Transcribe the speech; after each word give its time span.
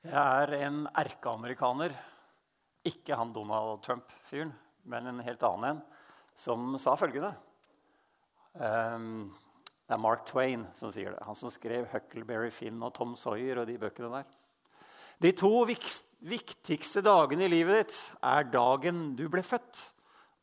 Jeg 0.00 0.16
er 0.16 0.54
en 0.64 0.86
erkeamerikaner. 0.96 1.92
Ikke 2.88 3.16
han 3.18 3.34
Donald 3.34 3.82
Trump-fyren, 3.84 4.54
men 4.88 5.10
en 5.10 5.20
helt 5.20 5.42
annen 5.44 5.74
en, 5.74 5.82
som 6.40 6.72
sa 6.80 6.94
følgende 6.96 7.34
um, 8.56 9.28
Det 9.84 9.92
er 9.92 10.00
Mark 10.00 10.24
Twain 10.24 10.64
som 10.78 10.88
sier 10.94 11.12
det. 11.12 11.20
Han 11.26 11.36
som 11.36 11.52
skrev 11.52 11.84
'Huckleberry 11.90 12.48
Finn' 12.48 12.80
og 12.80 12.94
'Tom 12.96 13.12
Sawyer' 13.12 13.60
og 13.60 13.66
de 13.68 13.76
bøkene 13.76 14.08
der. 14.14 14.24
De 15.20 15.32
to 15.36 15.66
viktigste 15.68 17.04
dagene 17.04 17.44
i 17.44 17.52
livet 17.52 17.84
ditt 17.84 17.98
er 18.24 18.48
dagen 18.48 19.14
du 19.16 19.28
ble 19.28 19.42
født, 19.44 19.82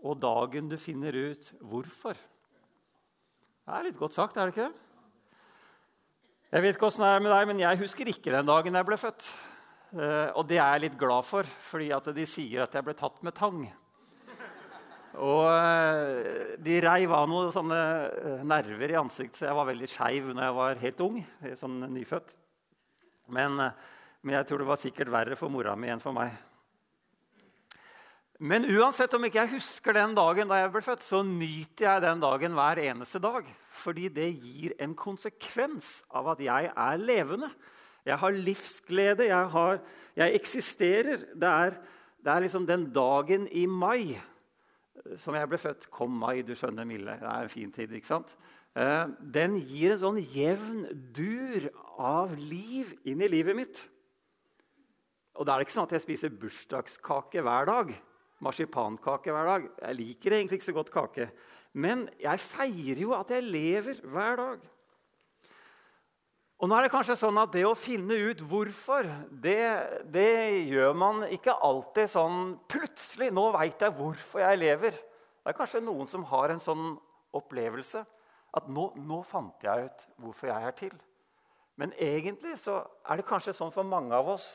og 0.06 0.22
dagen 0.22 0.70
du 0.70 0.78
finner 0.78 1.18
ut 1.18 1.50
hvorfor. 1.66 2.14
Det 3.66 3.74
er 3.74 3.90
litt 3.90 3.98
godt 3.98 4.14
sagt, 4.14 4.38
er 4.38 4.46
det 4.46 4.54
ikke 4.54 4.70
det? 4.70 4.87
Jeg 6.48 6.64
vet 6.64 6.78
ikke 6.78 6.88
hvordan 6.88 7.04
det 7.04 7.08
er 7.12 7.24
med 7.26 7.34
deg, 7.34 7.48
men 7.50 7.58
jeg 7.60 7.80
husker 7.82 8.08
ikke 8.08 8.32
den 8.32 8.48
dagen 8.48 8.78
jeg 8.80 8.88
ble 8.88 8.98
født. 9.02 9.26
Eh, 10.00 10.30
og 10.32 10.46
det 10.48 10.62
er 10.62 10.78
jeg 10.78 10.84
litt 10.86 10.96
glad 11.00 11.26
for, 11.28 11.50
fordi 11.68 11.90
de 12.16 12.24
sier 12.28 12.64
at 12.64 12.78
jeg 12.78 12.88
ble 12.88 12.96
tatt 12.96 13.20
med 13.28 13.36
tang. 13.36 13.66
Og 15.28 15.44
eh, 15.52 16.56
de 16.64 16.78
reiv 16.86 17.12
av 17.18 17.28
noen 17.28 17.52
sånne 17.52 17.82
eh, 18.08 18.46
nerver 18.48 18.96
i 18.96 19.00
ansiktet, 19.00 19.42
så 19.42 19.50
jeg 19.50 19.60
var 19.60 19.68
veldig 19.74 19.92
skeiv 19.92 20.32
når 20.32 20.46
jeg 20.46 20.58
var 20.62 20.84
helt 20.86 21.04
ung. 21.10 21.20
sånn 21.60 21.78
nyfødt. 21.98 22.38
Men, 23.36 23.60
men 24.24 24.40
jeg 24.40 24.48
tror 24.48 24.64
det 24.64 24.72
var 24.72 24.80
sikkert 24.80 25.12
verre 25.12 25.36
for 25.36 25.52
mora 25.52 25.76
mi 25.76 25.92
enn 25.92 26.00
for 26.00 26.16
meg. 26.16 26.32
Men 28.38 28.68
uansett 28.70 29.16
om 29.18 29.24
ikke 29.26 29.40
jeg 29.40 29.56
husker 29.56 29.96
den 29.98 30.14
dagen 30.18 30.50
da 30.50 30.60
jeg 30.60 30.70
ble 30.74 30.84
født, 30.86 31.02
så 31.02 31.24
nyter 31.26 31.88
jeg 31.88 32.04
den 32.04 32.22
dagen 32.22 32.54
hver 32.54 32.82
eneste 32.84 33.22
dag. 33.22 33.48
Fordi 33.74 34.12
det 34.14 34.28
gir 34.38 34.76
en 34.84 34.94
konsekvens 34.98 36.04
av 36.14 36.30
at 36.36 36.44
jeg 36.46 36.70
er 36.70 37.02
levende. 37.02 37.50
Jeg 38.06 38.20
har 38.22 38.38
livsglede. 38.38 39.26
Jeg, 39.32 39.48
har, 39.56 39.80
jeg 40.16 40.38
eksisterer. 40.38 41.24
Det 41.34 41.50
er, 41.50 41.80
det 42.22 42.34
er, 42.34 42.44
liksom 42.46 42.68
den 42.70 42.86
dagen 42.94 43.48
i 43.50 43.66
mai 43.66 44.20
som 45.18 45.34
jeg 45.38 45.50
ble 45.50 45.58
født. 45.62 45.90
Kom 45.94 46.14
mai, 46.22 46.44
du 46.46 46.54
skjønner, 46.54 46.86
Mille. 46.86 47.18
Det 47.18 47.32
er 47.32 47.48
en 47.48 47.54
fin 47.54 47.72
tid, 47.74 47.96
ikke 47.98 48.12
sant? 48.12 48.36
Eh, 48.78 49.06
den 49.34 49.56
gir 49.66 49.96
en 49.96 50.02
sånn 50.04 50.20
jevn 50.22 50.84
dur 51.16 51.72
av 51.98 52.38
liv 52.38 52.94
inn 53.10 53.26
i 53.26 53.32
livet 53.34 53.58
mitt. 53.58 53.82
Og 55.38 55.46
da 55.46 55.56
er 55.56 55.62
det 55.62 55.68
ikke 55.68 55.78
sånn 55.80 55.90
at 55.90 55.98
jeg 55.98 56.06
spiser 56.06 56.38
bursdagskake 56.38 57.42
hver 57.42 57.70
dag 57.70 57.98
marsipankake 58.44 59.34
hver 59.34 59.52
dag. 59.52 59.68
Jeg 59.82 59.98
liker 59.98 60.36
egentlig 60.38 60.60
ikke 60.60 60.70
så 60.70 60.76
godt 60.78 60.94
kake. 60.94 61.30
Men 61.78 62.08
jeg 62.22 62.42
feirer 62.42 63.02
jo 63.04 63.14
at 63.18 63.32
jeg 63.34 63.46
lever 63.46 64.02
hver 64.06 64.40
dag. 64.40 64.66
Og 66.58 66.70
nå 66.70 66.74
er 66.74 66.88
det 66.88 66.94
kanskje 66.94 67.20
sånn 67.20 67.38
at 67.38 67.52
Det 67.54 67.62
å 67.70 67.76
finne 67.78 68.16
ut 68.32 68.40
hvorfor, 68.50 69.06
det, 69.30 69.62
det 70.10 70.66
gjør 70.72 70.96
man 70.98 71.28
ikke 71.30 71.54
alltid 71.54 72.10
sånn 72.10 72.56
plutselig. 72.70 73.30
'Nå 73.30 73.52
veit 73.54 73.82
jeg 73.82 73.94
hvorfor 73.94 74.42
jeg 74.42 74.64
lever.' 74.64 74.98
Det 74.98 75.54
er 75.54 75.58
kanskje 75.58 75.86
noen 75.86 76.10
som 76.10 76.26
har 76.28 76.52
en 76.52 76.60
sånn 76.60 76.98
opplevelse. 77.38 78.02
At 78.58 78.66
nå, 78.68 78.90
nå 78.98 79.22
fant 79.24 79.64
jeg 79.64 79.86
ut 79.86 80.08
hvorfor 80.18 80.50
jeg 80.50 80.66
er 80.66 80.74
til. 80.76 80.96
Men 81.78 81.94
egentlig 81.94 82.58
så 82.58 82.82
er 83.06 83.20
det 83.20 83.28
kanskje 83.30 83.54
sånn 83.54 83.72
for 83.72 83.86
mange 83.86 84.18
av 84.18 84.28
oss 84.34 84.48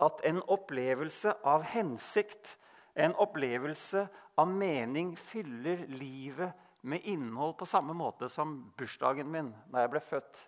at 0.00 0.22
en 0.24 0.38
opplevelse 0.48 1.34
av 1.44 1.66
hensikt 1.74 2.54
en 3.00 3.16
opplevelse 3.22 4.04
av 4.40 4.48
mening 4.48 5.14
fyller 5.16 5.86
livet 5.88 6.52
med 6.80 7.04
innhold 7.08 7.56
på 7.60 7.68
samme 7.68 7.94
måte 7.96 8.28
som 8.32 8.54
bursdagen 8.76 9.30
min 9.30 9.50
da 9.72 9.84
jeg 9.84 9.92
ble 9.92 10.02
født. 10.04 10.40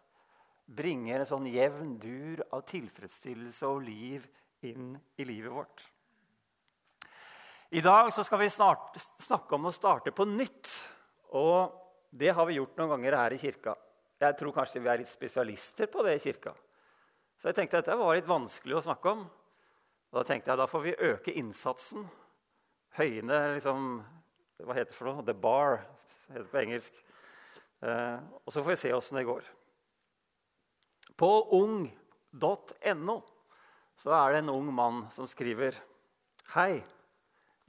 Bringer 0.72 1.20
en 1.20 1.28
sånn 1.28 1.48
jevn 1.50 1.96
dur 2.00 2.44
av 2.52 2.64
tilfredsstillelse 2.68 3.68
og 3.68 3.82
liv 3.88 4.28
inn 4.68 4.94
i 5.18 5.26
livet 5.28 5.52
vårt. 5.52 5.84
I 7.72 7.80
dag 7.80 8.12
skal 8.12 8.40
vi 8.40 8.50
snart 8.52 8.98
snakke 9.20 9.56
om 9.56 9.68
å 9.68 9.74
starte 9.74 10.12
på 10.12 10.26
nytt. 10.28 10.68
Og 11.32 11.72
det 12.12 12.34
har 12.36 12.46
vi 12.48 12.58
gjort 12.58 12.76
noen 12.76 12.92
ganger 12.94 13.16
her 13.16 13.34
i 13.34 13.40
kirka. 13.40 13.74
Jeg 14.20 14.36
tror 14.38 14.54
kanskje 14.54 14.82
vi 14.84 14.90
er 14.92 15.00
litt 15.00 15.10
spesialister 15.10 15.88
på 15.90 16.04
det 16.04 16.18
i 16.18 16.22
kirka. 16.22 16.52
Så 17.40 17.48
jeg 17.48 17.56
tenkte 17.56 17.80
at 17.80 17.88
dette 17.88 17.98
var 17.98 18.14
litt 18.14 18.28
vanskelig 18.28 18.76
å 18.76 18.84
snakke 18.84 19.14
om. 19.16 19.24
Og 20.12 20.18
da 20.20 20.24
tenkte 20.28 20.52
jeg 20.52 20.60
da 20.60 20.68
får 20.68 20.84
vi 20.84 20.98
øke 21.08 21.34
innsatsen 21.40 22.04
høyene 22.98 23.40
liksom, 23.56 24.02
Hva 24.62 24.76
heter 24.76 24.92
det 24.92 24.98
for 24.98 25.10
noe? 25.10 25.24
The 25.26 25.34
bar, 25.34 25.80
heter 26.28 26.44
det 26.44 26.52
på 26.52 26.60
engelsk. 26.60 27.02
Eh, 27.82 28.18
og 28.46 28.54
så 28.54 28.62
får 28.62 28.74
vi 28.74 28.80
se 28.84 28.92
åssen 28.94 29.18
det 29.18 29.26
går. 29.26 29.46
På 31.18 31.30
ung.no 31.58 33.16
så 34.02 34.14
er 34.16 34.32
det 34.32 34.42
en 34.42 34.52
ung 34.54 34.70
mann 34.74 35.04
som 35.14 35.28
skriver 35.30 35.76
Hei. 36.54 36.82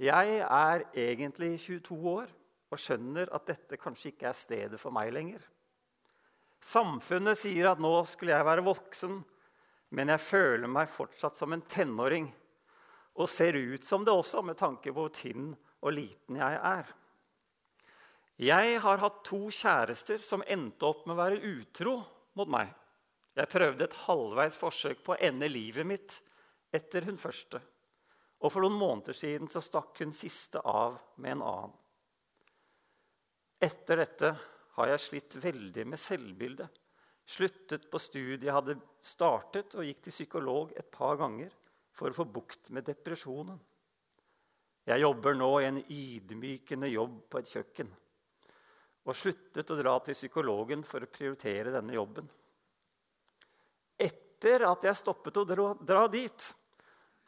Jeg 0.01 0.37
er 0.43 0.85
egentlig 0.97 1.55
22 1.61 1.97
år 2.09 2.31
og 2.73 2.81
skjønner 2.81 3.29
at 3.35 3.45
dette 3.47 3.77
kanskje 3.77 4.11
ikke 4.11 4.29
er 4.31 4.37
stedet 4.37 4.79
for 4.81 4.93
meg 4.95 5.11
lenger. 5.13 5.41
Samfunnet 6.63 7.37
sier 7.37 7.69
at 7.69 7.81
nå 7.83 7.91
skulle 8.09 8.33
jeg 8.33 8.47
være 8.47 8.65
voksen, 8.65 9.19
men 9.93 10.09
jeg 10.13 10.23
føler 10.23 10.71
meg 10.71 10.89
fortsatt 10.89 11.37
som 11.37 11.53
en 11.53 11.65
tenåring 11.69 12.31
og 13.13 13.29
ser 13.29 13.57
ut 13.57 13.85
som 13.85 14.05
det 14.05 14.13
også, 14.13 14.41
med 14.41 14.57
tanke 14.57 14.91
på 14.91 15.05
hvor 15.05 15.13
tynn 15.13 15.51
og 15.83 15.93
liten 15.93 16.39
jeg 16.39 16.59
er. 16.59 16.87
Jeg 18.41 18.79
har 18.81 19.01
hatt 19.03 19.19
to 19.27 19.45
kjærester 19.53 20.21
som 20.23 20.45
endte 20.49 20.87
opp 20.87 21.05
med 21.05 21.13
å 21.13 21.21
være 21.21 21.51
utro 21.53 21.99
mot 22.39 22.49
meg. 22.49 22.71
Jeg 23.37 23.49
prøvde 23.49 23.85
et 23.85 23.99
halvveis 24.05 24.57
forsøk 24.57 25.03
på 25.05 25.13
å 25.13 25.21
ende 25.21 25.49
livet 25.49 25.85
mitt 25.85 26.17
etter 26.73 27.05
hun 27.05 27.19
første. 27.21 27.61
Og 28.43 28.51
for 28.51 28.65
noen 28.65 28.77
måneder 28.77 29.15
siden 29.15 29.49
så 29.49 29.61
stakk 29.63 30.01
hun 30.01 30.13
siste 30.15 30.61
av 30.65 30.97
med 31.21 31.37
en 31.37 31.45
annen. 31.47 31.75
Etter 33.63 34.01
dette 34.01 34.33
har 34.75 34.89
jeg 34.89 35.03
slitt 35.05 35.37
veldig 35.39 35.85
med 35.93 36.01
selvbildet. 36.01 36.81
Sluttet 37.23 37.85
på 37.87 38.01
studiet 38.01 38.43
jeg 38.43 38.55
hadde 38.55 38.75
startet, 39.05 39.77
og 39.77 39.85
gikk 39.87 40.01
til 40.03 40.15
psykolog 40.17 40.73
et 40.75 40.89
par 40.91 41.15
ganger 41.21 41.53
for 41.93 42.09
å 42.09 42.17
få 42.17 42.25
bukt 42.25 42.71
med 42.73 42.87
depresjonen. 42.87 43.59
Jeg 44.89 44.99
jobber 44.99 45.37
nå 45.37 45.49
i 45.61 45.67
en 45.69 45.79
ydmykende 45.81 46.89
jobb 46.91 47.19
på 47.31 47.39
et 47.39 47.51
kjøkken 47.53 47.91
og 49.03 49.17
sluttet 49.19 49.71
å 49.71 49.77
dra 49.79 49.97
til 50.03 50.15
psykologen 50.15 50.83
for 50.87 51.03
å 51.03 51.11
prioritere 51.11 51.73
denne 51.73 51.95
jobben. 51.95 52.27
Etter 53.99 54.63
at 54.67 54.85
jeg 54.87 54.99
stoppet 54.99 55.39
å 55.39 55.45
dra, 55.47 56.03
dit, 56.11 56.47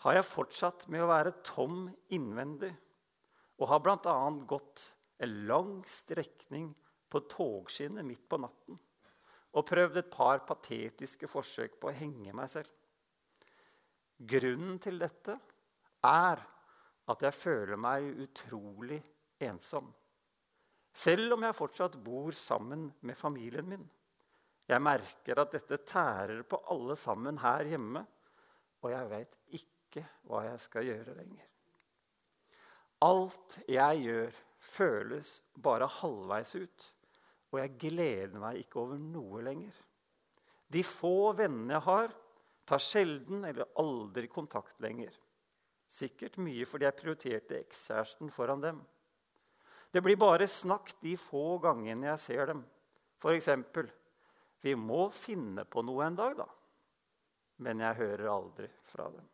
har 0.04 0.18
jeg 0.18 0.28
fortsatt 0.28 0.88
med 0.92 1.04
å 1.04 1.10
være 1.12 1.36
tom 1.48 1.86
innvendig 2.16 2.72
og 3.60 3.70
har 3.72 3.84
bl.a. 3.84 4.16
gått 4.48 4.90
en 5.24 5.36
lang 5.48 5.78
strekning 5.88 6.72
på 7.12 7.24
togskinnet 7.32 8.08
midt 8.08 8.26
på 8.28 8.40
natten 8.44 8.80
og 9.56 9.68
prøvd 9.68 10.02
et 10.02 10.12
par 10.12 10.42
patetiske 10.48 11.30
forsøk 11.32 11.78
på 11.80 11.88
å 11.88 11.96
henge 11.96 12.34
meg 12.36 12.50
selv. 12.52 12.72
Grunnen 14.16 14.78
til 14.80 15.00
dette 15.02 15.36
er 16.08 16.42
at 17.12 17.24
jeg 17.26 17.36
føler 17.36 17.80
meg 17.80 18.08
utrolig 18.24 19.02
ensom. 19.44 19.90
Selv 20.96 21.36
om 21.36 21.44
jeg 21.44 21.58
fortsatt 21.58 21.98
bor 22.04 22.36
sammen 22.40 22.88
med 23.04 23.18
familien 23.20 23.68
min. 23.68 23.84
Jeg 24.66 24.82
merker 24.82 25.42
at 25.42 25.52
dette 25.54 25.82
tærer 25.86 26.46
på 26.48 26.62
alle 26.74 26.96
sammen 26.98 27.38
her 27.44 27.68
hjemme, 27.70 28.02
og 28.82 28.92
jeg 28.94 29.10
vet 29.12 29.36
ikke 29.60 30.06
hva 30.26 30.46
jeg 30.48 30.64
skal 30.64 30.88
gjøre 30.88 31.18
lenger. 31.20 31.46
Alt 33.06 33.60
jeg 33.70 34.06
gjør, 34.08 34.38
føles 34.66 35.32
bare 35.62 35.90
halvveis 36.00 36.56
ut, 36.56 36.86
og 37.52 37.60
jeg 37.60 37.76
gleder 37.80 38.40
meg 38.42 38.64
ikke 38.64 38.80
over 38.82 38.98
noe 38.98 39.44
lenger. 39.46 39.76
De 40.72 40.82
få 40.88 41.34
vennene 41.38 41.76
jeg 41.76 41.86
har, 41.86 42.16
tar 42.66 42.82
sjelden 42.82 43.46
eller 43.46 43.70
aldri 43.82 44.28
kontakt 44.28 44.80
lenger. 44.82 45.14
Sikkert 45.88 46.40
mye 46.42 46.66
fordi 46.68 46.88
jeg 46.88 46.98
prioriterte 47.00 47.60
ekskjæresten 47.62 48.32
foran 48.34 48.64
dem. 48.64 48.82
Det 49.92 50.02
blir 50.04 50.18
bare 50.20 50.48
snakk 50.50 50.96
de 51.00 51.14
få 51.20 51.58
gangene 51.64 52.10
jeg 52.10 52.24
ser 52.24 52.52
dem. 52.52 52.66
F.eks.: 53.22 53.50
Vi 54.62 54.76
må 54.76 55.10
finne 55.14 55.64
på 55.66 55.86
noe 55.86 56.06
en 56.06 56.18
dag, 56.18 56.36
da. 56.42 56.48
Men 57.64 57.80
jeg 57.80 58.02
hører 58.02 58.28
aldri 58.34 58.68
fra 58.90 59.08
dem. 59.14 59.30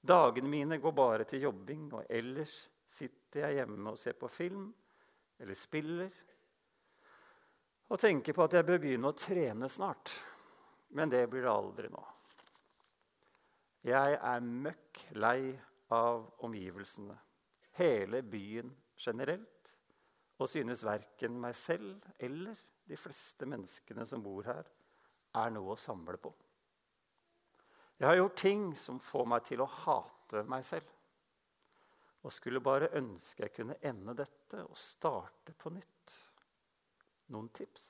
Dagene 0.00 0.48
mine 0.48 0.78
går 0.78 0.92
bare 0.94 1.24
til 1.24 1.42
jobbing, 1.48 1.88
og 1.92 2.04
ellers 2.08 2.68
sitter 2.86 3.48
jeg 3.48 3.58
hjemme 3.58 3.90
og 3.90 3.98
ser 3.98 4.14
på 4.16 4.28
film 4.28 4.68
eller 5.38 5.54
spiller 5.54 6.12
og 7.88 8.00
tenker 8.00 8.36
på 8.36 8.44
at 8.44 8.56
jeg 8.58 8.66
bør 8.68 8.80
begynne 8.82 9.10
å 9.10 9.16
trene 9.16 9.68
snart. 9.72 10.12
Men 10.96 11.10
det 11.12 11.24
blir 11.30 11.44
det 11.44 11.52
aldri 11.52 11.90
nå. 11.92 12.02
Jeg 13.88 14.18
er 14.20 14.44
møkk 14.44 15.00
lei 15.16 15.54
av 15.94 16.26
omgivelsene, 16.44 17.14
hele 17.78 18.20
byen 18.26 18.74
generelt, 19.00 19.70
og 20.38 20.50
synes 20.50 20.84
verken 20.84 21.38
meg 21.40 21.56
selv 21.56 22.02
eller 22.20 22.58
de 22.88 22.98
fleste 23.00 23.48
menneskene 23.48 24.04
som 24.06 24.20
bor 24.24 24.44
her, 24.48 24.68
er 25.38 25.54
noe 25.54 25.72
å 25.72 25.80
samle 25.80 26.18
på. 26.20 26.32
Jeg 27.98 28.06
har 28.06 28.18
gjort 28.18 28.36
ting 28.38 28.68
som 28.78 29.00
får 29.02 29.26
meg 29.32 29.46
til 29.48 29.62
å 29.64 29.70
hate 29.84 30.44
meg 30.48 30.66
selv. 30.66 30.90
Og 32.22 32.34
skulle 32.34 32.62
bare 32.62 32.90
ønske 32.98 33.46
jeg 33.46 33.54
kunne 33.56 33.78
ende 33.88 34.14
dette 34.18 34.62
og 34.66 34.76
starte 34.78 35.54
på 35.56 35.72
nytt. 35.74 36.14
Noen 37.32 37.48
tips? 37.54 37.88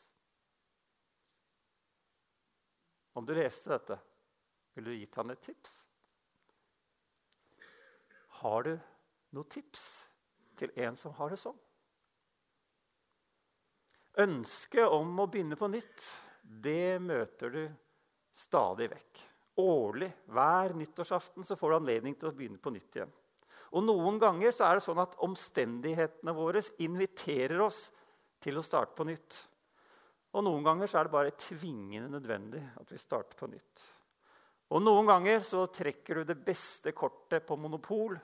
Om 3.19 3.27
du 3.27 3.35
leste 3.35 3.73
dette, 3.73 3.99
ville 4.77 4.95
du 4.95 5.01
gitt 5.01 5.17
han 5.19 5.35
et 5.35 5.43
tips? 5.43 5.79
Har 8.41 8.67
du 8.67 8.75
noen 9.35 9.51
tips 9.51 9.87
til 10.59 10.73
en 10.79 10.97
som 10.99 11.15
har 11.19 11.33
det 11.33 11.41
sånn? 11.41 11.57
Ønsket 14.19 14.91
om 14.91 15.21
å 15.23 15.29
begynne 15.31 15.59
på 15.59 15.69
nytt, 15.71 16.05
det 16.43 16.99
møter 17.03 17.53
du 17.55 17.63
stadig 18.35 18.89
vekk. 18.91 19.21
Årlig, 19.59 20.09
hver 20.31 20.75
nyttårsaften, 20.79 21.47
så 21.47 21.57
får 21.59 21.71
du 21.71 21.77
anledning 21.81 22.17
til 22.19 22.31
å 22.31 22.35
begynne 22.35 22.63
på 22.63 22.73
nytt 22.75 22.99
igjen. 22.99 23.13
Og 23.75 23.85
Noen 23.85 24.19
ganger 24.23 24.55
så 24.55 24.69
er 24.69 24.79
det 24.79 24.87
sånn 24.87 25.03
at 25.03 25.19
omstendighetene 25.27 26.35
våre 26.35 26.63
inviterer 26.83 27.61
oss 27.63 27.89
til 28.43 28.59
å 28.59 28.65
starte 28.65 28.97
på 28.97 29.07
nytt. 29.09 29.43
Og 30.37 30.45
noen 30.45 30.65
ganger 30.65 30.91
så 30.91 31.01
er 31.01 31.09
det 31.09 31.15
bare 31.15 31.37
tvingende 31.41 32.11
nødvendig 32.13 32.63
at 32.79 32.91
vi 32.93 33.01
starter 33.01 33.39
på 33.39 33.49
nytt. 33.51 33.85
Og 34.69 34.83
noen 34.85 35.07
ganger 35.09 35.41
så 35.47 35.63
trekker 35.73 36.21
du 36.21 36.29
det 36.29 36.37
beste 36.45 36.93
kortet 36.97 37.47
på 37.47 37.57
monopol. 37.57 38.19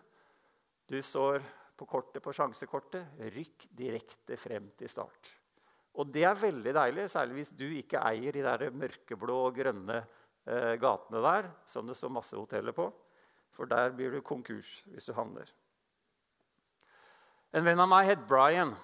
Du 0.85 0.99
står 1.01 1.41
på 1.77 1.89
kortet 1.89 2.23
på 2.25 2.35
sjansekortet. 2.37 3.17
Rykk 3.33 3.69
direkte 3.73 4.37
frem 4.37 4.69
til 4.77 4.91
start. 4.93 5.31
Og 5.95 6.11
det 6.13 6.25
er 6.27 6.37
veldig 6.37 6.75
deilig, 6.75 7.09
særlig 7.11 7.39
hvis 7.39 7.55
du 7.55 7.65
ikke 7.71 8.03
eier 8.03 8.35
de 8.35 8.43
der 8.45 8.75
mørkeblå 8.75 9.37
og 9.47 9.57
grønne 9.57 10.01
eh, 10.03 10.75
gatene 10.83 11.23
der, 11.23 11.51
som 11.71 11.87
det 11.87 11.97
står 11.97 12.13
masse 12.13 12.37
hoteller 12.37 12.75
på. 12.77 12.89
For 13.55 13.71
der 13.71 13.95
blir 13.95 14.11
du 14.11 14.21
konkurs 14.21 14.81
hvis 14.91 15.07
du 15.07 15.15
handler. 15.15 15.49
En 17.55 17.63
venn 17.63 17.79
av 17.79 17.87
meg 17.87 18.09
het 18.11 18.27
Brian, 18.27 18.75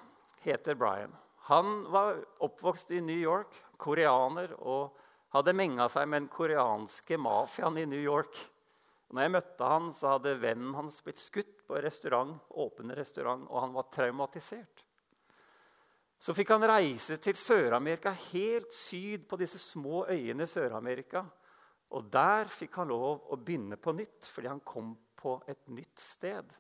heter 0.47 0.79
Brian. 0.79 1.13
Han 1.51 1.83
var 1.91 2.21
oppvokst 2.47 2.93
i 2.95 3.01
New 3.03 3.19
York, 3.19 3.57
koreaner, 3.81 4.55
og 4.63 4.95
hadde 5.35 5.55
menga 5.55 5.87
seg 5.91 6.09
med 6.09 6.25
den 6.25 6.33
koreanske 6.33 7.19
mafiaen 7.21 7.79
i 7.79 7.87
New 7.89 8.01
York. 8.03 8.37
Når 9.11 9.25
jeg 9.25 9.35
møtte 9.35 9.73
han, 9.73 9.91
så 9.95 10.15
hadde 10.15 10.37
vennen 10.43 10.75
hans 10.79 11.01
blitt 11.03 11.19
skutt 11.23 11.65
på 11.67 11.79
restaurant, 11.83 12.37
åpen 12.63 12.93
restaurant, 12.95 13.47
og 13.51 13.65
han 13.65 13.75
var 13.75 13.91
traumatisert. 13.95 14.85
Så 16.21 16.35
fikk 16.37 16.53
han 16.53 16.67
reise 16.69 17.17
til 17.23 17.39
Sør-Amerika, 17.39 18.13
helt 18.31 18.75
syd 18.77 19.25
på 19.29 19.39
disse 19.41 19.59
små 19.59 20.05
øyene 20.11 20.45
i 20.45 20.51
Sør-Amerika. 20.51 21.25
Og 21.97 22.11
der 22.13 22.51
fikk 22.53 22.77
han 22.79 22.91
lov 22.93 23.31
å 23.33 23.39
begynne 23.41 23.79
på 23.81 23.95
nytt, 23.97 24.29
fordi 24.29 24.51
han 24.51 24.61
kom 24.67 24.93
på 25.19 25.39
et 25.51 25.63
nytt 25.73 25.99
sted. 25.99 26.53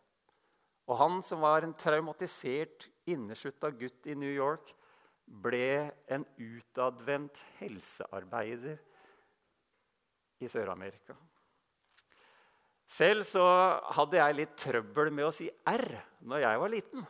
Og 0.90 0.96
han 0.99 1.20
som 1.23 1.44
var 1.44 1.62
en 1.62 1.76
traumatisert, 1.78 2.88
inneslutta 3.11 3.70
gutt 3.70 4.08
i 4.11 4.16
New 4.19 4.32
York, 4.32 4.73
ble 5.31 5.91
en 6.11 6.25
utadvendt 6.37 7.38
helsearbeider 7.61 8.79
i 10.41 10.49
Sør-Amerika. 10.50 11.15
Selv 12.91 13.23
så 13.29 13.44
hadde 13.94 14.19
jeg 14.19 14.38
litt 14.41 14.56
trøbbel 14.59 15.12
med 15.15 15.29
å 15.29 15.35
si 15.35 15.47
R 15.71 15.87
når 16.27 16.43
jeg 16.43 16.62
var 16.62 16.73
liten. 16.73 17.06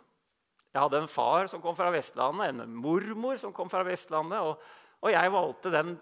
Jeg 0.70 0.84
hadde 0.84 1.00
en 1.02 1.10
far 1.10 1.48
som 1.50 1.62
kom 1.62 1.74
fra 1.74 1.88
Vestlandet, 1.90 2.52
en 2.52 2.76
mormor 2.76 3.40
som 3.40 3.54
kom 3.54 3.70
fra 3.72 3.82
Vestlandet. 3.86 4.44
Og, 4.44 4.60
og 5.00 5.10
jeg 5.10 5.32
valgte 5.34 5.72
den, 5.74 5.96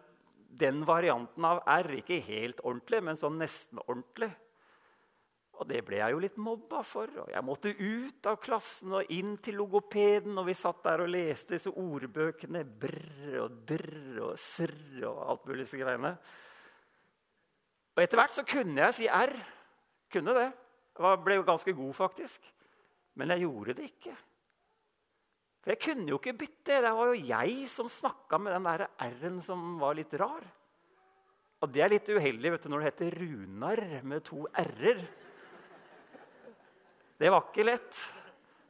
den, 0.60 0.82
varianten 0.88 1.46
av 1.46 1.62
R. 1.78 1.88
Ikke 2.02 2.18
helt 2.26 2.60
ordentlig, 2.64 3.00
men 3.06 3.20
sånn 3.20 3.38
nesten 3.40 3.80
ordentlig. 3.86 4.28
Og 5.58 5.66
det 5.66 5.80
ble 5.86 5.98
jeg 5.98 6.14
jo 6.14 6.20
litt 6.22 6.36
mobba 6.38 6.84
for. 6.86 7.10
og 7.24 7.32
Jeg 7.32 7.44
måtte 7.46 7.72
ut 7.74 8.28
av 8.30 8.36
klassen 8.42 8.92
og 8.94 9.10
inn 9.14 9.34
til 9.42 9.58
logopeden. 9.58 10.36
Og 10.38 10.46
vi 10.46 10.54
satt 10.54 10.84
der 10.86 11.02
og 11.02 11.10
leste 11.10 11.56
disse 11.56 11.72
ordbøkene. 11.72 12.62
Brr 12.62 13.40
og 13.42 13.56
drr 13.66 14.20
og 14.28 14.36
srr 14.38 15.02
og 15.10 15.24
alt 15.32 15.48
mulig 15.48 15.64
disse 15.64 15.80
greiene. 15.80 16.14
Og 17.96 18.04
etter 18.04 18.20
hvert 18.20 18.36
så 18.36 18.46
kunne 18.46 18.84
jeg 18.86 18.94
si 19.00 19.10
R. 19.10 19.34
Kunne 20.14 20.36
det. 20.36 20.48
Jeg 20.98 21.22
ble 21.26 21.40
jo 21.40 21.46
ganske 21.46 21.74
god, 21.74 21.94
faktisk. 21.98 22.46
Men 23.18 23.34
jeg 23.34 23.42
gjorde 23.48 23.74
det 23.80 23.90
ikke. 23.90 24.14
For 25.58 25.74
jeg 25.74 25.82
kunne 25.82 26.12
jo 26.12 26.20
ikke 26.20 26.38
bytte. 26.38 26.78
Det 26.84 26.94
var 27.00 27.10
jo 27.10 27.26
jeg 27.32 27.66
som 27.70 27.90
snakka 27.90 28.38
med 28.38 28.54
den 28.54 28.70
der 28.70 28.86
R-en 29.08 29.42
som 29.42 29.74
var 29.82 29.98
litt 29.98 30.14
rar. 30.22 30.46
Og 31.58 31.72
det 31.74 31.82
er 31.82 31.90
litt 31.90 32.06
uheldig 32.06 32.52
vet 32.54 32.66
du, 32.66 32.70
når 32.70 32.84
det 32.84 32.90
heter 32.92 33.16
Runar 33.18 33.82
med 34.06 34.22
to 34.28 34.44
r-er. 34.46 35.02
Det 37.18 37.30
var 37.34 37.48
ikke 37.48 37.66
lett. 37.66 37.98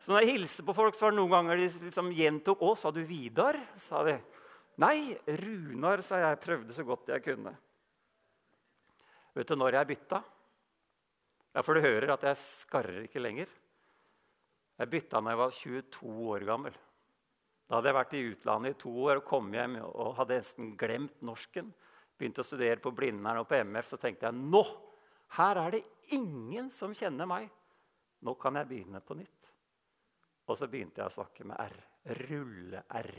Så 0.01 0.13
når 0.13 0.25
jeg 0.25 0.39
hilste 0.39 0.65
på 0.65 0.75
folk, 0.77 0.97
så 0.97 1.07
var 1.07 1.13
det 1.13 1.21
noen 1.21 1.35
ganger 1.35 1.61
de 1.61 1.69
liksom 1.85 2.11
gjentok 2.17 2.63
'Å, 2.63 2.77
sa 2.79 2.91
du 2.91 3.03
Vidar?' 3.05 3.61
sa 3.79 4.03
de. 4.05 4.19
'Nei, 4.79 5.19
Runar', 5.27 6.03
sa 6.03 6.17
jeg. 6.17 6.41
Prøvde 6.41 6.73
så 6.73 6.85
godt 6.87 7.09
jeg 7.09 7.23
kunne. 7.23 7.57
Vet 9.35 9.49
du 9.49 9.57
når 9.57 9.73
jeg 9.73 9.87
bytta? 9.87 10.23
Ja, 11.55 11.63
For 11.63 11.75
du 11.75 11.81
hører 11.81 12.13
at 12.15 12.23
jeg 12.23 12.37
skarrer 12.37 13.05
ikke 13.05 13.21
lenger. 13.21 13.49
Jeg 14.79 14.91
bytta 14.91 15.21
da 15.21 15.31
jeg 15.31 15.39
var 15.39 15.51
22 15.51 16.29
år 16.31 16.47
gammel. 16.47 16.75
Da 17.69 17.77
hadde 17.77 17.91
jeg 17.91 17.99
vært 17.99 18.15
i 18.15 18.27
utlandet 18.33 18.77
i 18.77 18.81
to 18.81 18.93
år 19.05 19.21
og 19.21 19.25
kom 19.29 19.53
hjem 19.53 19.77
og 19.83 20.17
hadde 20.17 20.39
nesten 20.39 20.77
glemt 20.79 21.21
norsken. 21.21 21.75
Begynte 22.17 22.41
å 22.41 22.47
studere 22.47 22.81
på 22.81 22.95
Blindern 22.95 23.43
og 23.43 23.49
på 23.51 23.59
MF. 23.61 23.91
Så 23.91 23.99
tenkte 24.01 24.31
jeg 24.31 24.39
nå 24.39 24.63
her 25.37 25.61
er 25.61 25.71
det 25.77 25.85
ingen 26.17 26.71
som 26.73 26.95
kjenner 26.97 27.29
meg. 27.29 27.51
Nå 28.27 28.35
kan 28.41 28.59
jeg 28.59 28.69
begynne 28.71 29.01
på 29.05 29.17
nytt. 29.19 29.53
Og 30.49 30.57
så 30.57 30.69
begynte 30.71 31.03
jeg 31.03 31.11
å 31.11 31.17
snakke 31.19 31.47
med 31.47 31.61
R. 31.61 31.77
Rulle-R. 32.25 33.13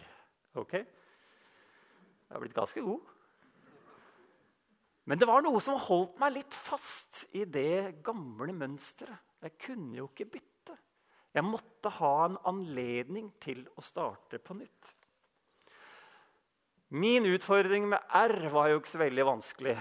Ok? 0.60 0.75
Jeg 0.80 2.34
har 2.34 2.44
blitt 2.44 2.57
ganske 2.57 2.84
god. 2.84 3.16
Men 5.10 5.18
det 5.18 5.25
var 5.29 5.41
noe 5.41 5.62
som 5.63 5.79
holdt 5.82 6.20
meg 6.22 6.36
litt 6.36 6.53
fast 6.53 7.24
i 7.38 7.46
det 7.50 8.01
gamle 8.06 8.53
mønsteret. 8.53 9.25
Jeg 9.41 9.56
kunne 9.62 10.01
jo 10.01 10.10
ikke 10.10 10.27
bytte. 10.36 10.75
Jeg 11.34 11.46
måtte 11.46 11.91
ha 12.00 12.13
en 12.25 12.38
anledning 12.50 13.32
til 13.41 13.63
å 13.77 13.86
starte 13.86 14.41
på 14.44 14.58
nytt. 14.58 14.94
Min 16.91 17.25
utfordring 17.25 17.89
med 17.89 18.01
R 18.10 18.48
var 18.50 18.72
jo 18.72 18.79
ikke 18.79 18.89
så 18.89 19.00
veldig 19.03 19.25
vanskelig. 19.27 19.75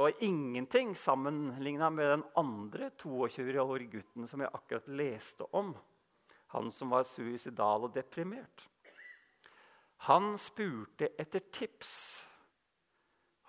Og 0.00 0.22
ingenting 0.24 0.94
sammenligna 0.96 1.90
med 1.92 2.08
den 2.08 2.22
andre 2.40 2.86
22 3.02 3.58
år 3.60 3.84
gutten 3.92 4.24
som 4.24 4.40
jeg 4.40 4.48
akkurat 4.48 4.88
leste 4.88 5.44
om. 5.52 5.74
Han 6.56 6.70
som 6.72 6.94
var 6.94 7.04
suicidal 7.04 7.84
og 7.84 7.92
deprimert. 7.92 8.64
Han 10.08 10.38
spurte 10.40 11.10
etter 11.20 11.44
tips. 11.52 11.92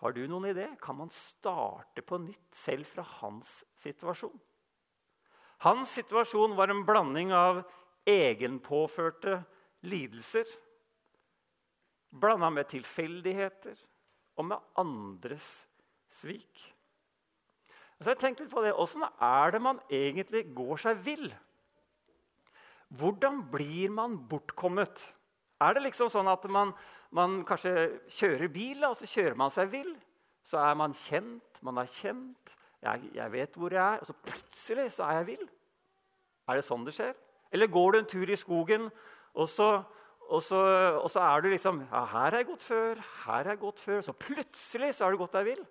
Har 0.04 0.12
du 0.12 0.26
noen 0.28 0.50
idé? 0.52 0.68
Kan 0.84 1.00
man 1.00 1.14
starte 1.14 2.04
på 2.04 2.20
nytt 2.20 2.52
selv 2.52 2.84
fra 2.84 3.08
hans 3.22 3.62
situasjon? 3.80 4.36
Hans 5.64 5.96
situasjon 5.96 6.60
var 6.60 6.68
en 6.68 6.84
blanding 6.84 7.32
av 7.32 7.64
egenpåførte 8.04 9.40
lidelser 9.88 10.52
blanda 12.22 12.50
med 12.54 12.70
tilfeldigheter 12.72 13.76
og 14.36 14.50
med 14.52 14.64
andres 14.80 15.66
svik. 16.12 16.64
Så 18.02 18.12
jeg 18.12 18.20
tenkte 18.20 18.44
litt 18.44 18.54
på 18.54 18.64
det. 18.64 18.74
Åssen 18.76 19.06
er 19.06 19.54
det 19.56 19.62
man 19.64 19.80
egentlig 19.94 20.44
går 20.56 20.82
seg 20.84 21.00
vill? 21.06 21.30
Hvordan 22.96 23.42
blir 23.52 23.94
man 23.94 24.18
bortkommet? 24.30 25.08
Er 25.64 25.76
det 25.76 25.86
liksom 25.86 26.12
sånn 26.12 26.30
at 26.30 26.44
man, 26.52 26.74
man 27.16 27.40
kanskje 27.48 28.02
kjører 28.12 28.52
bil, 28.52 28.84
og 28.88 28.98
så 29.00 29.08
kjører 29.10 29.40
man 29.40 29.54
seg 29.54 29.72
vill? 29.72 29.94
Så 30.46 30.60
er 30.62 30.76
man 30.78 30.94
kjent, 30.94 31.62
man 31.66 31.80
er 31.82 31.90
kjent, 31.90 32.56
jeg, 32.84 33.10
jeg, 33.16 33.32
vet 33.34 33.56
hvor 33.58 33.74
jeg 33.74 33.82
er. 33.82 34.02
Og 34.04 34.10
så 34.10 34.18
plutselig 34.28 34.90
så 34.94 35.08
er 35.08 35.22
jeg 35.22 35.30
vill. 35.32 35.46
Er 36.46 36.60
det 36.60 36.68
sånn 36.68 36.86
det 36.86 36.94
skjer? 36.98 37.16
Eller 37.56 37.72
går 37.72 37.94
du 37.94 38.00
en 38.02 38.10
tur 38.10 38.30
i 38.30 38.38
skogen, 38.38 38.90
og 39.36 39.48
så, 39.50 39.70
og 40.30 40.42
så, 40.42 40.60
og 41.00 41.10
så 41.12 41.22
er 41.22 41.42
du 41.42 41.50
liksom 41.52 41.82
ja, 41.86 42.06
'Her 42.06 42.32
har 42.32 42.38
jeg 42.40 42.48
gått 42.48 42.62
før. 42.66 42.96
Her 43.26 43.44
har 43.44 43.52
jeg 43.54 43.60
gått 43.60 43.80
før.' 43.80 44.02
Så 44.02 44.14
plutselig 44.14 44.96
så 44.96 45.06
har 45.06 45.12
du 45.12 45.18
gått 45.18 45.36
deg 45.38 45.46
vill. 45.46 45.66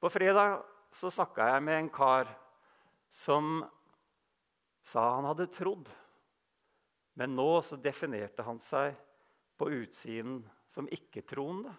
På 0.00 0.10
fredag 0.10 0.62
så 0.92 1.10
snakka 1.10 1.46
jeg 1.54 1.62
med 1.62 1.78
en 1.78 1.90
kar 1.90 2.28
som 3.10 3.64
sa 4.82 5.14
han 5.16 5.24
hadde 5.24 5.46
trodd. 5.46 5.88
Men 7.14 7.36
nå 7.36 7.62
så 7.62 7.78
definerte 7.78 8.42
han 8.42 8.58
seg 8.60 8.96
på 9.56 9.70
utsiden 9.70 10.42
som 10.68 10.88
ikke-troende. 10.90 11.72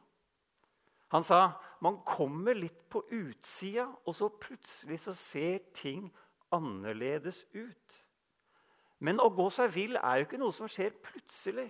Han 1.14 1.24
sa 1.24 1.60
man 1.84 2.00
kommer 2.08 2.56
litt 2.56 2.88
på 2.90 3.04
utsida, 3.14 3.86
og 4.08 4.16
så 4.16 4.30
plutselig 4.30 5.02
så 5.04 5.14
ser 5.14 5.60
ting 5.76 6.08
annerledes 6.56 7.44
ut. 7.54 8.05
Men 9.04 9.20
å 9.20 9.30
gå 9.34 9.48
seg 9.54 9.74
vill 9.76 9.98
er 10.00 10.22
jo 10.22 10.28
ikke 10.28 10.40
noe 10.40 10.56
som 10.56 10.70
skjer 10.72 10.96
plutselig. 11.04 11.68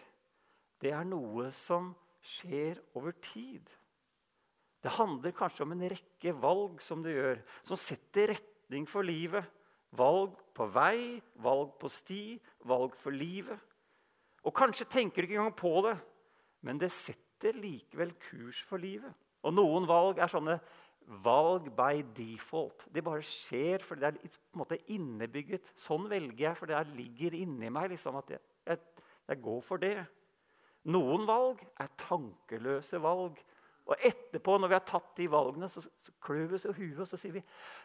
Det 0.81 0.91
er 0.93 1.07
noe 1.07 1.49
som 1.55 1.93
skjer 2.25 2.81
over 2.97 3.15
tid. 3.23 3.65
Det 4.85 4.93
handler 4.93 5.33
kanskje 5.33 5.65
om 5.65 5.73
en 5.73 5.87
rekke 5.89 6.33
valg 6.37 6.81
som 6.83 7.01
du 7.01 7.09
gjør, 7.09 7.39
som 7.65 7.79
setter 7.79 8.35
retning 8.35 8.85
for 8.89 9.05
livet. 9.05 9.45
Valg 9.95 10.35
på 10.53 10.67
vei, 10.69 11.21
valg 11.41 11.73
på 11.81 11.89
sti, 11.89 12.35
valg 12.69 12.93
for 12.99 13.15
livet. 13.15 13.57
Og 14.45 14.53
kanskje 14.53 14.85
tenker 14.91 15.23
du 15.23 15.29
ikke 15.29 15.39
engang 15.39 15.57
på 15.57 15.73
det, 15.87 15.95
men 16.67 16.77
det 16.81 16.91
setter 16.93 17.57
likevel 17.57 18.13
kurs 18.27 18.59
for 18.67 18.81
livet. 18.81 19.13
Og 19.45 19.53
noen 19.53 19.87
valg 19.89 20.19
er 20.21 20.29
sånne 20.29 20.59
valg 21.25 21.69
by 21.75 22.03
default. 22.17 22.85
Det 22.93 23.03
bare 23.05 23.23
skjer 23.25 23.83
fordi 23.85 24.01
det 24.03 24.11
er 24.11 24.35
på 24.35 24.57
en 24.57 24.61
måte 24.63 24.79
innebygget. 24.93 25.71
Sånn 25.77 26.07
velger 26.11 26.49
jeg, 26.49 26.57
for 26.59 26.71
det 26.71 26.81
ligger 26.95 27.37
inni 27.37 27.71
meg 27.73 27.91
liksom, 27.93 28.17
at 28.21 28.35
jeg, 28.35 28.43
jeg, 28.71 28.81
jeg 29.31 29.41
går 29.45 29.65
for 29.65 29.81
det. 29.81 29.97
Noen 30.93 31.25
valg 31.29 31.61
er 31.81 31.93
tankeløse 32.01 33.01
valg. 33.01 33.37
Og 33.85 34.01
etterpå, 34.01 34.55
når 34.57 34.71
vi 34.71 34.77
har 34.79 34.85
tatt 34.87 35.11
de 35.17 35.27
valgene, 35.29 35.69
så, 35.69 35.83
så 35.83 36.13
klør 36.25 36.47
vi 36.49 36.57
oss 36.57 36.65
i 36.65 36.73
huet 36.73 37.01
og 37.03 37.09
så 37.09 37.19
sier 37.21 37.35
vi, 37.35 37.43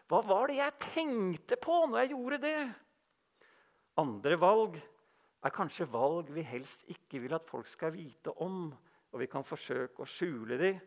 Hva 0.09 0.23
var 0.25 0.49
det 0.49 0.57
jeg 0.57 0.79
tenkte 0.87 1.59
på 1.61 1.83
når 1.87 2.03
jeg 2.03 2.13
gjorde 2.15 2.39
det? 2.47 2.61
Andre 4.01 4.39
valg 4.41 4.79
er 5.45 5.53
kanskje 5.53 5.89
valg 5.93 6.31
vi 6.33 6.45
helst 6.45 6.87
ikke 6.93 7.21
vil 7.25 7.37
at 7.37 7.49
folk 7.49 7.69
skal 7.69 7.93
vite 7.93 8.33
om. 8.41 8.71
Og 9.11 9.21
vi 9.21 9.29
kan 9.29 9.45
forsøke 9.45 10.05
å 10.05 10.09
skjule 10.09 10.57
dem. 10.61 10.81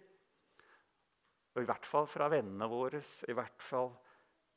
Og 1.54 1.62
i 1.62 1.68
hvert 1.70 1.86
fall 1.86 2.08
fra 2.10 2.30
vennene 2.34 2.68
våre, 2.70 3.02
i 3.30 3.36
hvert 3.38 3.62
fall 3.62 3.92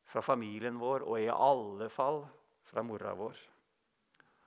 fra 0.06 0.22
familien 0.24 0.78
vår, 0.80 1.04
og 1.04 1.20
i 1.20 1.28
alle 1.32 1.90
fall 1.92 2.22
fra 2.66 2.84
mora 2.86 3.12
vår. 3.16 3.36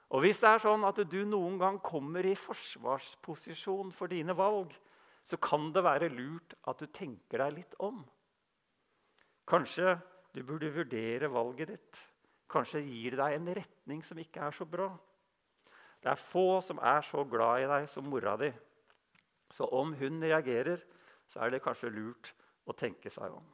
Og 0.10 0.24
Hvis 0.24 0.40
det 0.42 0.50
er 0.50 0.62
sånn 0.64 0.86
at 0.88 1.02
du 1.06 1.20
noen 1.30 1.60
gang 1.62 1.78
kommer 1.86 2.26
i 2.26 2.34
forsvarsposisjon 2.34 3.92
for 3.94 4.10
dine 4.10 4.34
valg, 4.34 4.72
så 5.22 5.38
kan 5.38 5.70
det 5.76 5.84
være 5.86 6.10
lurt 6.10 6.56
at 6.72 6.80
du 6.82 6.88
tenker 6.90 7.44
deg 7.44 7.60
litt 7.60 7.76
om. 7.86 8.02
Kanskje 9.50 10.00
du 10.34 10.42
burde 10.46 10.72
vurdere 10.74 11.30
valget 11.30 11.76
ditt. 11.76 12.02
Kanskje 12.50 12.82
gir 12.82 13.14
det 13.14 13.22
deg 13.22 13.36
en 13.36 13.54
retning 13.60 14.02
som 14.06 14.18
ikke 14.18 14.48
er 14.48 14.56
så 14.58 14.66
bra. 14.66 14.90
Det 16.02 16.10
er 16.10 16.22
få 16.22 16.62
som 16.66 16.80
er 16.82 17.06
så 17.06 17.26
glad 17.30 17.62
i 17.62 17.70
deg 17.70 17.86
som 17.92 18.08
mora 18.10 18.34
di. 18.42 18.50
Så 19.54 19.68
om 19.76 19.94
hun 20.00 20.22
reagerer, 20.24 20.82
så 21.30 21.44
er 21.44 21.54
det 21.54 21.62
kanskje 21.62 21.92
lurt 21.94 22.32
å 22.70 22.78
tenke 22.78 23.12
seg 23.14 23.34
om. 23.34 23.46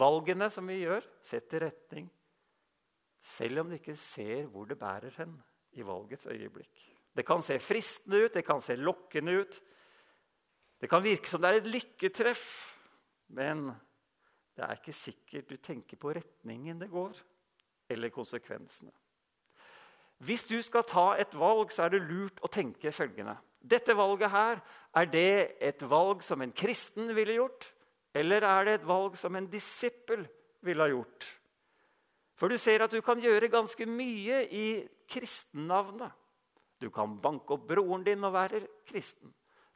Valgene 0.00 0.48
som 0.52 0.68
vi 0.70 0.80
gjør, 0.82 1.04
setter 1.26 1.66
retning, 1.66 2.06
selv 3.20 3.64
om 3.64 3.70
du 3.70 3.76
ikke 3.76 3.98
ser 3.98 4.46
hvor 4.48 4.68
det 4.70 4.78
bærer 4.80 5.12
hen 5.18 5.34
i 5.76 5.84
valgets 5.86 6.28
øyeblikk. 6.30 6.86
Det 7.16 7.26
kan 7.26 7.42
se 7.42 7.58
fristende 7.60 8.24
ut, 8.24 8.34
det 8.34 8.46
kan 8.46 8.62
se 8.62 8.76
lokkende 8.78 9.34
ut. 9.42 9.60
Det 10.80 10.88
kan 10.88 11.02
virke 11.04 11.28
som 11.28 11.42
det 11.42 11.50
er 11.50 11.58
et 11.60 11.68
lykketreff, 11.68 12.44
men 13.36 13.66
det 14.56 14.64
er 14.64 14.78
ikke 14.78 14.94
sikkert 14.94 15.50
du 15.50 15.58
tenker 15.60 16.00
på 16.00 16.14
retningen 16.16 16.80
det 16.80 16.88
går, 16.92 17.18
eller 17.90 18.14
konsekvensene. 18.14 18.92
Hvis 20.20 20.44
du 20.44 20.58
skal 20.62 20.84
ta 20.84 21.06
et 21.16 21.32
valg, 21.36 21.72
så 21.72 21.86
er 21.86 21.94
det 21.94 22.02
lurt 22.04 22.40
å 22.44 22.50
tenke 22.52 22.92
følgende. 22.92 23.38
Dette 23.60 23.96
valget 23.96 24.32
her, 24.32 24.60
er 24.96 25.06
det 25.08 25.56
et 25.64 25.82
valg 25.88 26.22
som 26.24 26.40
en 26.44 26.52
kristen 26.52 27.08
ville 27.16 27.38
gjort? 27.38 27.70
Eller 28.14 28.42
er 28.42 28.66
det 28.66 28.78
et 28.78 28.88
valg 28.88 29.16
som 29.18 29.36
en 29.38 29.46
disippel 29.50 30.24
ville 30.66 30.82
ha 30.82 30.90
gjort? 30.90 31.28
For 32.40 32.48
du 32.48 32.56
ser 32.58 32.82
at 32.82 32.94
du 32.94 33.02
kan 33.04 33.20
gjøre 33.20 33.52
ganske 33.52 33.86
mye 33.86 34.40
i 34.48 34.66
kristennavnet. 35.10 36.10
Du 36.80 36.88
kan 36.88 37.18
banke 37.20 37.54
opp 37.54 37.66
broren 37.68 38.06
din 38.06 38.24
og 38.24 38.32
være 38.32 38.62
kristen. 38.88 39.28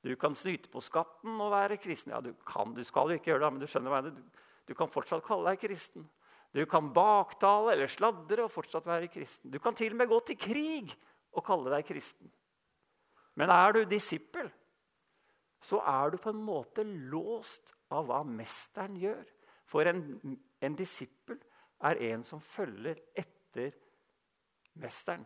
Du 0.05 0.15
kan 0.21 0.37
snyte 0.37 0.71
på 0.73 0.81
skatten 0.85 1.37
og 1.41 1.53
være 1.53 1.77
kristen. 1.81 2.15
Ja, 2.15 2.21
du 2.25 2.33
kan, 2.45 2.73
du 2.77 2.81
skal 2.85 3.13
jo 3.13 3.19
ikke 3.19 3.33
gjøre 3.33 3.45
det, 3.45 3.53
men 3.53 3.63
du 3.63 3.69
skjønner 3.69 3.93
hva 3.93 4.01
jeg 4.01 4.15
du, 4.17 4.23
du 4.69 4.73
kan 4.77 4.89
fortsatt 4.93 5.25
kalle 5.25 5.53
deg 5.53 5.61
kristen. 5.61 6.07
Du 6.55 6.63
kan 6.71 6.89
baktale 6.95 7.75
eller 7.75 7.91
sladre 7.91 8.47
og 8.47 8.53
fortsatt 8.53 8.87
være 8.87 9.11
kristen. 9.13 9.53
Du 9.53 9.59
kan 9.61 9.77
til 9.77 9.93
og 9.93 10.01
med 10.01 10.09
gå 10.09 10.21
til 10.29 10.39
krig 10.41 10.93
og 11.35 11.45
kalle 11.45 11.73
deg 11.73 11.89
kristen. 11.89 12.31
Men 13.35 13.51
er 13.51 13.75
du 13.75 13.81
disippel, 13.91 14.49
så 15.65 15.81
er 15.81 16.13
du 16.13 16.19
på 16.21 16.33
en 16.35 16.43
måte 16.45 16.85
låst 16.85 17.73
av 17.95 18.09
hva 18.11 18.21
mesteren 18.29 18.99
gjør. 19.01 19.25
For 19.65 19.89
en, 19.89 20.03
en 20.61 20.77
disippel 20.77 21.39
er 21.89 22.01
en 22.11 22.25
som 22.27 22.43
følger 22.45 23.01
etter 23.17 23.73
mesteren. 24.81 25.25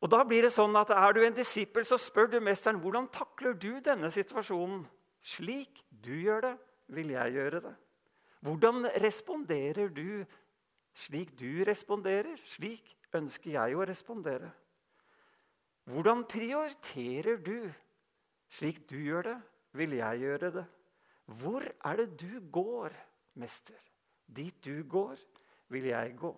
Og 0.00 0.08
da 0.08 0.22
blir 0.24 0.46
det 0.46 0.52
sånn 0.54 0.74
at 0.80 0.90
Er 0.96 1.12
du 1.12 1.20
en 1.22 1.36
disippel, 1.36 1.84
så 1.84 1.98
spør 2.00 2.30
du 2.32 2.38
mesteren 2.40 2.80
hvordan 2.80 3.10
takler 3.12 3.52
du 3.52 3.82
denne 3.84 4.10
situasjonen. 4.10 4.86
Slik 5.20 5.82
du 5.90 6.14
gjør 6.16 6.46
det, 6.48 6.54
vil 6.96 7.12
jeg 7.12 7.36
gjøre 7.36 7.60
det. 7.68 7.74
Hvordan 8.40 8.88
responderer 9.04 9.92
du 9.92 10.24
slik 10.96 11.36
du 11.38 11.62
responderer? 11.68 12.40
Slik 12.48 12.96
ønsker 13.14 13.52
jeg 13.52 13.76
å 13.76 13.84
respondere. 13.84 14.48
Hvordan 15.90 16.24
prioriterer 16.30 17.40
du 17.42 17.70
slik 18.50 18.82
du 18.90 18.98
gjør 18.98 19.28
det, 19.30 19.38
vil 19.78 19.96
jeg 20.00 20.24
gjøre 20.24 20.52
det. 20.58 20.66
Hvor 21.40 21.62
er 21.62 22.00
det 22.00 22.08
du 22.18 22.40
går, 22.52 22.94
mester? 23.38 23.78
Dit 24.26 24.64
du 24.64 24.82
går, 24.82 25.18
vil 25.70 25.90
jeg 25.92 26.16
gå. 26.18 26.32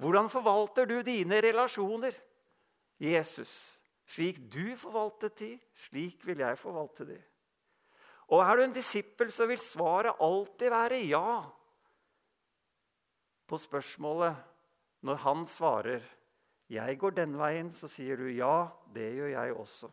Hvordan 0.00 0.28
forvalter 0.32 0.88
du 0.88 1.00
dine 1.04 1.40
relasjoner? 1.40 2.14
Jesus, 3.00 3.52
slik 4.08 4.40
du 4.52 4.76
forvaltet 4.76 5.38
de, 5.40 5.54
slik 5.88 6.24
vil 6.28 6.40
jeg 6.44 6.58
forvalte 6.60 7.06
de. 7.08 7.16
Og 8.30 8.44
er 8.44 8.56
du 8.56 8.64
en 8.64 8.76
disippel, 8.76 9.32
så 9.32 9.48
vil 9.48 9.60
svaret 9.60 10.20
alltid 10.20 10.70
være 10.70 11.00
ja 11.08 11.40
på 13.48 13.58
spørsmålet 13.58 14.36
når 15.08 15.22
han 15.24 15.46
svarer 15.48 16.04
'Jeg 16.70 16.98
går 16.98 17.10
den 17.10 17.34
veien', 17.34 17.72
så 17.72 17.88
sier 17.88 18.16
du 18.16 18.28
'ja, 18.30 18.68
det 18.94 19.14
gjør 19.14 19.26
jeg 19.26 19.54
også'. 19.54 19.90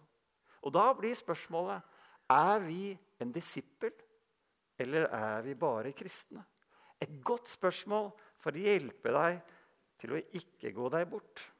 Og 0.61 0.73
Da 0.73 0.93
blir 0.93 1.15
spørsmålet 1.15 1.81
er 2.29 2.59
vi 2.59 2.97
en 3.19 3.31
disippel, 3.31 3.91
eller 4.77 5.07
er 5.07 5.41
vi 5.41 5.55
bare 5.55 5.93
kristne. 5.93 6.43
Et 7.01 7.23
godt 7.23 7.49
spørsmål 7.49 8.11
for 8.37 8.51
å 8.51 8.61
hjelpe 8.61 9.13
deg 9.13 9.41
til 9.99 10.13
å 10.13 10.21
ikke 10.37 10.73
gå 10.75 10.89
deg 10.89 11.09
bort. 11.09 11.51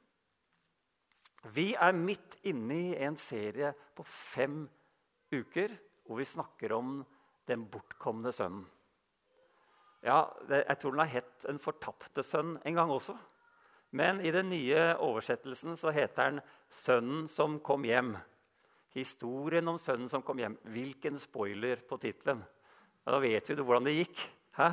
Vi 1.54 1.74
er 1.74 1.92
midt 1.96 2.38
inne 2.50 2.76
i 2.76 2.96
en 3.06 3.16
serie 3.16 3.74
på 3.96 4.04
fem 4.04 4.66
uker 5.32 5.78
hvor 6.06 6.18
vi 6.18 6.26
snakker 6.26 6.74
om 6.76 7.06
den 7.48 7.66
bortkomne 7.72 8.32
sønnen. 8.32 8.66
Ja, 10.04 10.28
Jeg 10.50 10.78
tror 10.80 10.92
den 10.92 11.00
har 11.00 11.06
hett 11.06 11.46
'En 11.50 11.60
fortapte 11.60 12.24
sønn' 12.24 12.62
en 12.66 12.76
gang 12.76 12.90
også. 12.90 13.18
Men 13.98 14.20
i 14.22 14.32
den 14.34 14.52
nye 14.52 14.82
oversettelsen 15.02 15.78
så 15.80 15.90
heter 15.96 16.30
den 16.30 16.42
'Sønnen 16.70 17.28
som 17.28 17.60
kom 17.60 17.86
hjem'. 17.86 18.18
Historien 18.94 19.68
om 19.68 19.78
sønnen 19.78 20.10
som 20.10 20.22
kom 20.22 20.38
hjem. 20.38 20.58
Hvilken 20.64 21.20
spoiler 21.20 21.82
på 21.90 21.98
tittelen! 21.98 22.44
Da 23.06 23.20
vet 23.20 23.48
du 23.48 23.64
hvordan 23.64 23.86
det 23.86 23.96
gikk. 23.96 24.20
Hæ? 24.58 24.72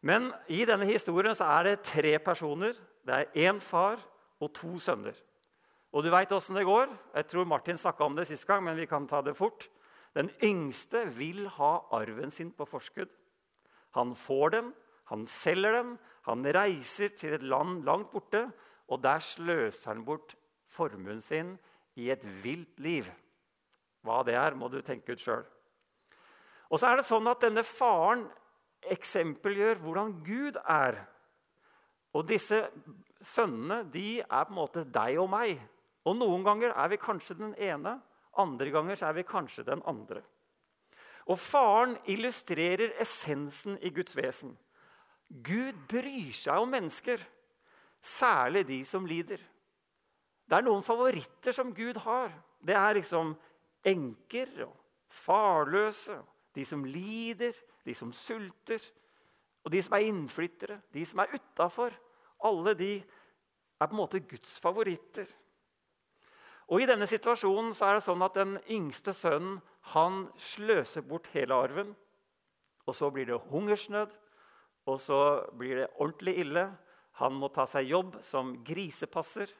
Men 0.00 0.32
i 0.48 0.64
denne 0.64 0.86
historien 0.86 1.34
så 1.34 1.44
er 1.44 1.62
det 1.62 1.82
tre 1.82 2.18
personer. 2.18 2.76
Det 3.04 3.14
er 3.14 3.50
én 3.50 3.60
far 3.60 3.98
og 4.40 4.52
to 4.54 4.78
sønner. 4.78 5.16
Og 5.92 6.04
du 6.04 6.10
veit 6.10 6.32
åssen 6.32 6.56
det 6.56 6.66
går. 6.68 6.92
Jeg 7.14 7.26
tror 7.26 7.48
Martin 7.48 7.80
snakka 7.80 8.04
om 8.04 8.16
det 8.16 8.28
sist 8.28 8.46
gang, 8.46 8.62
men 8.64 8.76
vi 8.76 8.86
kan 8.86 9.08
ta 9.08 9.22
det 9.22 9.36
fort. 9.36 9.68
Den 10.14 10.30
yngste 10.42 11.06
vil 11.16 11.48
ha 11.48 11.80
arven 11.90 12.30
sin 12.30 12.52
på 12.52 12.64
forskudd. 12.68 13.10
Han 13.96 14.14
får 14.14 14.50
den, 14.50 14.72
han 15.08 15.26
selger 15.26 15.72
den, 15.72 15.98
han 16.28 16.44
reiser 16.54 17.14
til 17.16 17.36
et 17.36 17.44
land 17.46 17.82
langt 17.86 18.10
borte, 18.12 18.46
og 18.88 19.02
der 19.04 19.20
sløser 19.24 19.92
han 19.92 20.04
bort 20.04 20.34
formuen 20.68 21.20
sin 21.24 21.56
i 21.96 22.10
et 22.12 22.24
vilt 22.44 22.80
liv. 22.80 23.08
Hva 24.04 24.22
det 24.26 24.36
er, 24.38 24.56
må 24.56 24.68
du 24.72 24.80
tenke 24.84 25.16
ut 25.16 25.22
sjøl. 25.22 25.44
Og 26.68 26.80
så 26.80 26.90
er 26.90 27.00
det 27.00 27.08
sånn 27.08 27.28
at 27.30 27.42
denne 27.42 27.64
faren 27.64 28.26
eksempelgjør 28.92 29.80
hvordan 29.82 30.12
Gud 30.24 30.58
er. 30.62 31.00
Og 32.16 32.28
disse 32.28 32.60
sønnene 33.24 33.82
de 33.92 34.20
er 34.20 34.46
på 34.46 34.52
en 34.52 34.60
måte 34.60 34.84
deg 34.84 35.18
og 35.20 35.30
meg. 35.32 35.58
Og 36.08 36.16
Noen 36.16 36.44
ganger 36.46 36.76
er 36.76 36.92
vi 36.92 37.00
kanskje 37.00 37.36
den 37.40 37.54
ene, 37.56 37.98
andre 38.38 38.70
ganger 38.72 39.00
er 39.02 39.16
vi 39.16 39.26
kanskje 39.26 39.66
den 39.66 39.82
andre. 39.88 40.22
Og 41.28 41.36
Faren 41.40 41.96
illustrerer 42.08 42.94
essensen 43.02 43.76
i 43.84 43.90
Guds 43.92 44.16
vesen. 44.16 44.54
Gud 45.28 45.76
bryr 45.88 46.32
seg 46.32 46.62
om 46.62 46.70
mennesker, 46.72 47.20
særlig 48.00 48.64
de 48.68 48.80
som 48.88 49.06
lider. 49.06 49.40
Det 50.48 50.56
er 50.56 50.64
noen 50.64 50.84
favoritter 50.84 51.52
som 51.52 51.74
Gud 51.76 51.98
har. 52.00 52.32
Det 52.64 52.74
er 52.74 52.96
liksom 52.96 53.34
enker 53.86 54.64
og 54.64 54.74
farløse, 55.12 56.16
de 56.56 56.64
som 56.66 56.84
lider, 56.84 57.52
de 57.84 57.94
som 57.94 58.12
sulter, 58.12 58.80
og 59.64 59.72
de 59.72 59.82
som 59.84 59.98
er 59.98 60.06
innflyttere, 60.08 60.80
de 60.94 61.04
som 61.06 61.20
er 61.20 61.34
utafor. 61.36 61.92
Alle 62.48 62.74
de 62.78 62.92
er 62.98 63.86
på 63.86 63.92
en 63.92 64.00
måte 64.00 64.22
Guds 64.24 64.56
favoritter. 64.60 65.28
Og 66.68 66.82
I 66.82 66.88
denne 66.88 67.08
situasjonen 67.08 67.72
så 67.76 67.88
er 67.88 67.98
det 67.98 68.04
sånn 68.04 68.24
at 68.24 68.36
den 68.36 68.56
yngste 68.72 69.14
sønnen 69.16 69.58
han 69.94 70.26
sløser 70.36 71.04
bort 71.04 71.28
hele 71.32 71.56
arven. 71.56 71.94
Og 72.88 72.96
så 72.96 73.10
blir 73.12 73.28
det 73.28 73.40
hungersnød, 73.50 74.12
og 74.88 74.98
så 75.02 75.20
blir 75.58 75.82
det 75.82 75.90
ordentlig 75.98 76.38
ille. 76.42 76.64
Han 77.20 77.36
må 77.36 77.50
ta 77.52 77.66
seg 77.68 77.90
jobb 77.90 78.18
som 78.24 78.56
grisepasser, 78.64 79.50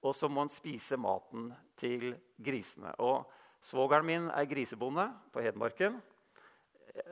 og 0.00 0.14
så 0.16 0.30
må 0.30 0.44
han 0.44 0.52
spise 0.52 0.96
maten 1.00 1.50
til 1.80 2.14
grisene. 2.40 2.94
Og 3.02 3.26
Svogeren 3.60 4.06
min 4.08 4.28
er 4.32 4.48
grisebonde 4.48 5.04
på 5.34 5.42
Hedmarken. 5.44 5.98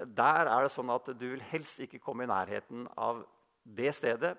Der 0.00 0.48
er 0.48 0.64
det 0.64 0.72
sånn 0.72 0.90
at 0.90 1.10
du 1.12 1.26
vil 1.34 1.44
helst 1.50 1.80
ikke 1.84 2.00
komme 2.02 2.24
i 2.24 2.30
nærheten 2.30 2.86
av 2.96 3.20
det 3.62 3.92
stedet. 3.96 4.32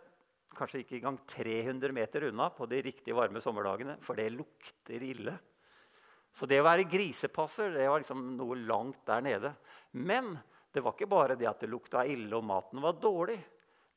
Kanskje 0.57 0.81
ikke 0.81 0.97
engang 0.97 1.19
300 1.29 1.93
meter 1.93 2.25
unna 2.31 2.49
på 2.53 2.65
de 2.69 2.81
riktig 2.87 3.13
varme 3.15 3.41
sommerdagene, 3.43 3.99
for 4.01 4.17
det 4.17 4.31
lukter 4.33 5.05
ille. 5.05 5.35
Så 6.33 6.49
det 6.49 6.59
å 6.61 6.65
være 6.65 6.89
grisepasser 6.89 7.75
det 7.77 7.85
var 7.89 8.01
liksom 8.01 8.25
noe 8.39 8.57
langt 8.57 9.03
der 9.07 9.21
nede. 9.25 9.53
Men 9.93 10.33
det 10.73 10.83
var 10.85 10.93
ikke 10.93 11.09
bare 11.09 11.37
det 11.37 11.47
at 11.49 11.63
det 11.63 11.71
lukta 11.71 12.03
ille 12.05 12.35
og 12.37 12.45
maten 12.45 12.81
var 12.83 12.99
dårlig. 13.01 13.39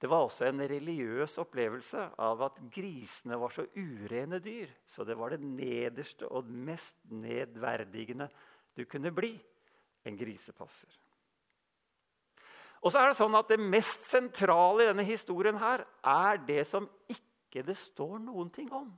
Det 0.02 0.08
var 0.10 0.24
også 0.24 0.48
en 0.48 0.64
religiøs 0.66 1.36
opplevelse 1.38 2.08
av 2.18 2.40
at 2.42 2.56
grisene 2.74 3.36
var 3.38 3.52
så 3.54 3.68
urene 3.76 4.40
dyr. 4.42 4.72
Så 4.86 5.04
det 5.06 5.14
var 5.18 5.30
det 5.30 5.44
nederste 5.44 6.26
og 6.26 6.48
mest 6.50 6.98
nedverdigende 7.12 8.26
du 8.74 8.82
kunne 8.90 9.12
bli 9.14 9.36
en 10.08 10.18
grisepasser. 10.18 10.90
Og 12.82 12.90
så 12.90 12.98
er 12.98 13.12
Det 13.12 13.20
sånn 13.20 13.38
at 13.38 13.52
det 13.52 13.60
mest 13.62 14.08
sentrale 14.08 14.82
i 14.82 14.90
denne 14.90 15.06
historien 15.06 15.60
her 15.60 15.84
er 16.02 16.40
det 16.48 16.64
som 16.66 16.88
ikke 17.06 17.62
det 17.62 17.76
står 17.78 18.16
noen 18.24 18.50
ting 18.50 18.72
om. 18.74 18.90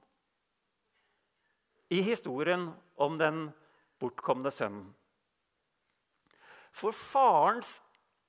I 1.93 2.00
historien 2.00 2.71
om 2.97 3.19
den 3.21 3.50
bortkomne 4.00 4.49
sønnen. 4.54 4.87
For 6.75 6.95
farens 6.97 7.78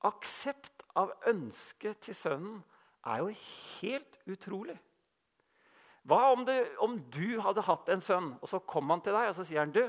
aksept 0.05 0.83
av 0.95 1.13
ønsket 1.29 2.03
til 2.05 2.17
sønnen 2.17 2.59
er 3.05 3.23
jo 3.23 3.31
helt 3.33 4.19
utrolig. 4.29 4.77
Hva 6.05 6.19
om, 6.35 6.43
det, 6.45 6.59
om, 6.85 6.99
du 7.09 7.39
hadde 7.41 7.65
hatt 7.65 7.89
en 7.89 8.03
sønn, 8.03 8.35
og 8.37 8.49
så 8.49 8.61
kom 8.61 8.91
han 8.93 9.01
til 9.01 9.15
deg 9.17 9.31
og 9.31 9.37
så 9.37 9.45
sier 9.47 9.63
han, 9.63 9.73
du, 9.73 9.81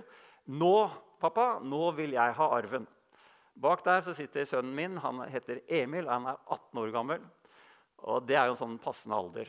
nå, 0.56 0.76
pappa, 1.20 1.58
nå 1.60 1.90
vil 1.98 2.16
jeg 2.16 2.36
ha 2.38 2.46
arven. 2.56 2.86
Bak 3.56 3.84
der 3.84 4.02
så 4.04 4.12
sitter 4.16 4.44
sønnen 4.44 4.74
min. 4.76 4.96
Han 5.00 5.22
heter 5.32 5.62
Emil. 5.68 6.08
Han 6.08 6.26
er 6.28 6.36
18 6.44 6.80
år 6.80 6.90
gammel. 6.92 7.22
Og 8.04 8.26
det 8.28 8.36
er 8.36 8.50
jo 8.50 8.56
en 8.56 8.60
sånn 8.60 8.78
passende 8.80 9.16
alder. 9.16 9.48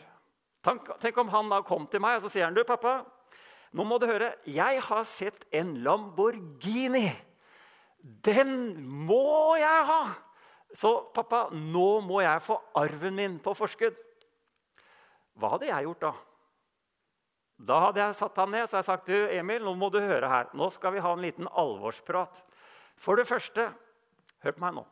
Tenk, 0.64 0.88
tenk 1.04 1.20
om 1.20 1.32
han 1.32 1.52
da 1.52 1.60
kom 1.68 1.88
til 1.92 2.02
meg 2.04 2.18
og 2.18 2.24
så 2.26 2.32
sier 2.32 2.48
han, 2.48 2.56
du, 2.56 2.64
pappa, 2.68 3.02
nå 3.76 3.84
må 3.88 4.00
du 4.00 4.08
høre. 4.08 4.32
Jeg 4.48 4.80
har 4.88 5.04
sett 5.08 5.44
en 5.56 5.76
Lamborghini. 5.84 7.10
Den 8.02 8.52
må 9.08 9.56
jeg 9.60 9.86
ha! 9.90 10.02
Så 10.76 10.92
pappa, 11.16 11.48
nå 11.52 12.02
må 12.06 12.22
jeg 12.22 12.44
få 12.44 12.58
arven 12.78 13.16
min 13.18 13.38
på 13.44 13.54
forskudd. 13.56 13.96
Hva 15.38 15.54
hadde 15.56 15.70
jeg 15.70 15.88
gjort 15.88 16.04
da? 16.04 16.12
Da 17.58 17.80
hadde 17.88 18.04
jeg 18.04 18.18
satt 18.20 18.38
ham 18.38 18.54
ned 18.54 18.68
og 18.68 18.86
sagt 18.86 19.10
du, 19.10 19.16
Emil, 19.34 19.64
nå 19.66 19.74
må 19.80 19.90
du 19.94 19.98
høre 20.02 20.30
her. 20.30 20.52
Nå 20.54 20.70
skal 20.74 20.94
vi 20.94 21.02
ha 21.02 21.14
en 21.14 21.24
liten 21.24 21.50
alvorsprat. 21.58 22.44
For 23.02 23.18
det 23.18 23.26
første, 23.30 23.70
hør 24.46 24.58
på 24.58 24.66
meg 24.66 24.78
nå. 24.78 24.86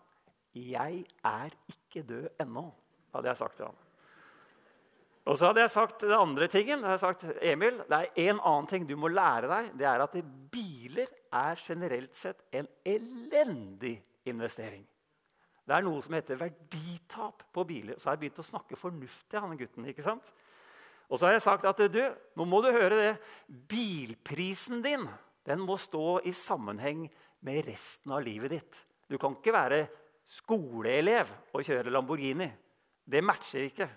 Jeg 0.55 1.03
er 1.25 1.53
ikke 1.69 2.05
død 2.07 2.29
ennå, 2.41 2.69
hadde 3.13 3.29
jeg 3.29 3.41
sagt 3.41 3.59
til 3.59 3.67
ham. 3.67 3.84
Og 5.25 5.39
så 5.39 5.49
hadde 5.49 5.63
jeg 5.63 5.73
sagt 5.73 6.03
det 6.05 6.13
andre 6.13 6.47
tingen. 6.51 6.83
Jeg 6.83 6.91
hadde 6.91 7.01
sagt, 7.01 7.23
Emil, 7.41 7.79
det 7.89 7.97
er 7.97 8.27
en 8.29 8.41
annen 8.45 8.67
ting 8.69 8.83
du 8.85 8.93
må 8.99 9.09
lære 9.09 9.49
deg. 9.49 9.71
Det 9.79 9.87
er 9.89 10.03
at 10.05 10.17
biler 10.53 11.09
er 11.33 11.57
generelt 11.57 12.13
sett 12.17 12.43
en 12.53 12.67
elendig 12.85 13.97
investering. 14.29 14.85
Det 15.65 15.73
er 15.73 15.85
noe 15.85 16.03
som 16.05 16.13
heter 16.13 16.37
verditap 16.37 17.41
på 17.53 17.65
biler. 17.65 17.97
Så 17.97 18.11
har 18.11 18.19
jeg 18.19 18.27
begynt 18.27 18.43
å 18.43 18.45
snakke 18.45 18.77
fornuftig. 18.77 19.41
han 19.41 19.57
gutten, 19.57 19.89
ikke 19.89 20.05
sant? 20.05 20.29
Og 21.09 21.17
så 21.17 21.27
har 21.27 21.35
jeg 21.35 21.45
sagt 21.45 21.65
at 21.69 21.81
du, 21.89 22.01
nå 22.37 22.45
må 22.45 22.61
du 22.61 22.69
høre 22.69 22.93
det. 22.93 23.11
Bilprisen 23.47 24.85
din 24.85 25.07
den 25.45 25.61
må 25.61 25.77
stå 25.77 26.21
i 26.25 26.33
sammenheng 26.33 27.05
med 27.45 27.65
resten 27.67 28.13
av 28.13 28.23
livet 28.25 28.53
ditt. 28.53 28.77
Du 29.09 29.17
kan 29.21 29.37
ikke 29.37 29.53
være 29.53 29.83
skoleelev 30.25 31.29
og 31.53 31.65
kjøre 31.65 31.93
Lamborghini. 31.93 32.47
Det 33.05 33.21
matcher 33.21 33.67
ikke. 33.67 33.89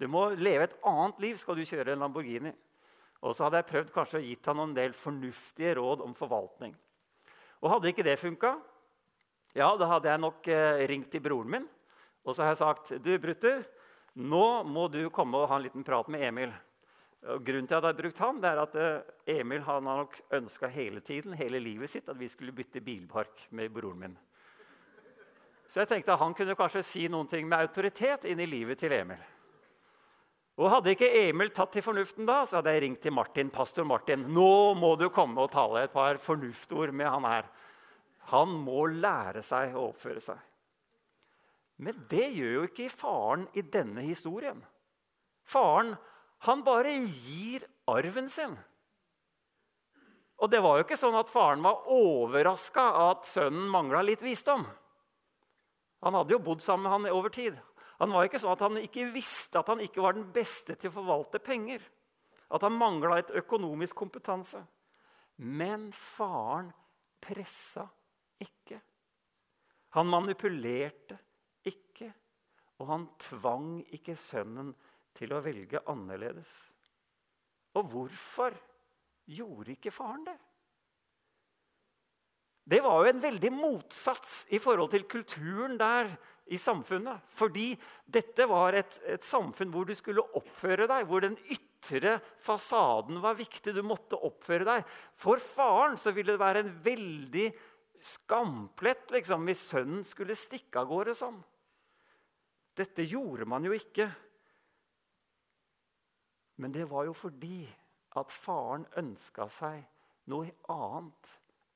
Du 0.00 0.08
må 0.12 0.28
leve 0.36 0.66
et 0.66 0.78
annet 0.86 1.20
liv 1.24 1.38
skal 1.40 1.56
du 1.56 1.64
kjøre 1.66 1.94
en 1.94 2.02
Lamborghini. 2.04 2.52
Og 3.24 3.32
så 3.34 3.46
hadde 3.46 3.62
jeg 3.62 3.70
prøvd 3.70 3.94
kanskje 3.94 4.20
å 4.20 4.26
gitt 4.26 4.50
han 4.50 4.60
en 4.62 4.74
del 4.76 4.92
fornuftige 4.96 5.76
råd 5.78 6.02
om 6.04 6.12
forvaltning. 6.14 6.74
Og 7.62 7.70
hadde 7.72 7.90
ikke 7.90 8.04
det 8.04 8.18
funka, 8.20 8.52
ja, 9.56 9.70
da 9.80 9.88
hadde 9.88 10.10
jeg 10.12 10.20
nok 10.20 10.48
eh, 10.52 10.84
ringt 10.90 11.08
til 11.14 11.22
broren 11.24 11.54
min 11.54 11.66
og 12.26 12.34
så 12.34 12.42
har 12.42 12.52
jeg 12.52 12.62
sagt 12.62 12.94
du, 13.02 13.12
Brutter, 13.22 13.62
nå 14.18 14.46
må 14.66 14.88
du 14.90 15.04
komme 15.14 15.38
og 15.38 15.50
ha 15.50 15.60
en 15.60 15.66
liten 15.68 15.86
prat 15.86 16.08
med 16.10 16.24
Emil. 16.26 16.54
Og 17.26 17.42
grunnen 17.46 17.68
til 17.70 17.78
at 17.78 17.86
jeg 17.86 17.94
har 17.94 18.00
brukt 18.00 18.22
han, 18.22 18.40
det 18.42 18.50
er 18.50 18.60
at 18.62 18.74
eh, 18.82 19.38
Emil 19.38 19.62
har 19.66 19.82
nok 19.82 20.18
ønska 20.34 20.68
hele 20.70 21.00
tiden, 21.06 21.36
hele 21.38 21.62
livet 21.62 21.90
sitt 21.90 22.10
at 22.10 22.18
vi 22.18 22.28
skulle 22.30 22.54
bytte 22.54 22.82
bilpark 22.82 23.46
med 23.50 23.70
broren 23.74 24.02
min. 24.02 24.18
Så 25.66 25.82
jeg 25.82 25.90
tenkte 25.90 26.14
at 26.14 26.22
han 26.22 26.34
kunne 26.34 26.58
kanskje 26.58 26.84
si 26.86 27.06
noen 27.10 27.30
ting 27.30 27.46
med 27.48 27.62
autoritet 27.62 28.26
inn 28.30 28.42
i 28.42 28.50
livet 28.50 28.78
til 28.82 28.94
Emil. 28.94 29.22
Og 30.56 30.70
Hadde 30.72 30.94
ikke 30.94 31.08
Emil 31.26 31.50
tatt 31.52 31.74
til 31.76 31.84
fornuften 31.84 32.28
da, 32.28 32.40
så 32.48 32.58
hadde 32.58 32.72
jeg 32.72 32.82
ringt 32.86 33.02
til 33.04 33.12
Martin, 33.12 33.50
pastor 33.52 33.84
Martin. 33.84 34.24
Nå 34.32 34.72
må 34.80 34.94
du 34.96 35.10
komme 35.12 35.44
og 35.44 35.52
tale 35.52 35.84
et 35.84 35.92
par 35.92 36.16
fornuftord 36.22 36.94
med 36.96 37.10
han 37.12 37.28
her. 37.28 37.50
Han 38.32 38.54
må 38.64 38.86
lære 38.88 39.44
seg 39.44 39.76
å 39.76 39.90
oppføre 39.90 40.22
seg. 40.24 40.40
Men 41.76 41.98
det 42.08 42.30
gjør 42.38 42.54
jo 42.54 42.64
ikke 42.70 42.88
faren 42.88 43.44
i 43.52 43.60
denne 43.60 44.06
historien. 44.06 44.62
Faren 45.44 45.92
han 46.48 46.64
bare 46.64 46.94
gir 47.04 47.66
arven 47.90 48.32
sin. 48.32 48.56
Og 50.40 50.50
det 50.52 50.60
var 50.64 50.78
jo 50.78 50.84
ikke 50.84 50.98
sånn 51.00 51.16
at 51.16 51.32
faren 51.32 51.62
var 51.64 51.86
overraska 51.92 52.84
at 53.10 53.28
sønnen 53.28 53.68
mangla 53.72 54.02
litt 54.04 54.24
visdom. 54.24 54.64
Han 56.04 56.16
hadde 56.16 56.36
jo 56.36 56.42
bodd 56.44 56.64
sammen 56.64 56.88
med 56.88 56.92
han 56.92 57.16
over 57.16 57.32
tid. 57.32 57.56
Han 58.00 58.12
var 58.12 58.26
ikke 58.26 58.40
sånn 58.42 58.52
at 58.52 58.64
han 58.66 58.80
ikke 58.80 59.06
visste 59.14 59.60
at 59.60 59.70
han 59.72 59.80
ikke 59.84 60.02
var 60.04 60.16
den 60.16 60.26
beste 60.32 60.76
til 60.76 60.90
å 60.92 60.96
forvalte 60.98 61.40
penger. 61.40 61.84
At 62.52 62.62
han 62.66 62.76
mangla 62.76 63.18
et 63.20 63.32
økonomisk 63.40 63.96
kompetanse. 63.98 64.60
Men 65.42 65.88
faren 65.96 66.68
pressa 67.24 67.86
ikke. 68.42 68.78
Han 69.96 70.12
manipulerte 70.12 71.18
ikke. 71.66 72.10
Og 72.76 72.90
han 72.92 73.08
tvang 73.22 73.80
ikke 73.96 74.18
sønnen 74.20 74.74
til 75.16 75.32
å 75.32 75.40
velge 75.44 75.80
annerledes. 75.88 76.50
Og 77.76 77.88
hvorfor 77.92 78.56
gjorde 79.32 79.72
ikke 79.72 79.94
faren 79.94 80.26
det? 80.28 80.36
Det 82.66 82.80
var 82.82 82.98
jo 82.98 83.10
en 83.12 83.22
veldig 83.22 83.50
motsats 83.54 84.40
i 84.50 84.58
forhold 84.58 84.90
til 84.90 85.06
kulturen 85.08 85.76
der 85.78 86.10
i 86.46 86.58
samfunnet. 86.58 87.22
Fordi 87.34 87.72
dette 88.06 88.46
var 88.48 88.76
et, 88.78 88.98
et, 89.06 89.24
samfunn 89.24 89.72
hvor 89.74 89.86
du 89.88 89.94
skulle 89.98 90.24
oppføre 90.38 90.86
deg, 90.90 91.06
hvor 91.08 91.24
den 91.24 91.38
ytre 91.50 92.18
fasaden 92.42 93.20
var 93.22 93.38
viktig. 93.38 93.74
Du 93.74 93.82
måtte 93.86 94.18
oppføre 94.18 94.66
deg. 94.68 94.92
For 95.18 95.42
faren 95.42 95.98
så 96.00 96.14
ville 96.14 96.34
det 96.34 96.42
være 96.42 96.64
en 96.64 96.72
veldig 96.84 97.48
skamplett 98.06 99.10
liksom, 99.14 99.46
hvis 99.48 99.64
sønnen 99.72 100.04
skulle 100.06 100.38
stikke 100.38 100.82
av 100.82 100.90
gårde 100.90 101.16
sånn. 101.18 101.40
Dette 102.76 103.06
gjorde 103.08 103.48
man 103.48 103.64
jo 103.64 103.72
ikke. 103.74 104.06
Men 106.60 106.72
det 106.72 106.86
var 106.88 107.08
jo 107.08 107.16
fordi 107.16 107.64
at 108.16 108.32
faren 108.32 108.86
ønska 108.96 109.48
seg 109.52 109.82
noe 110.32 110.52
annet 110.72 111.32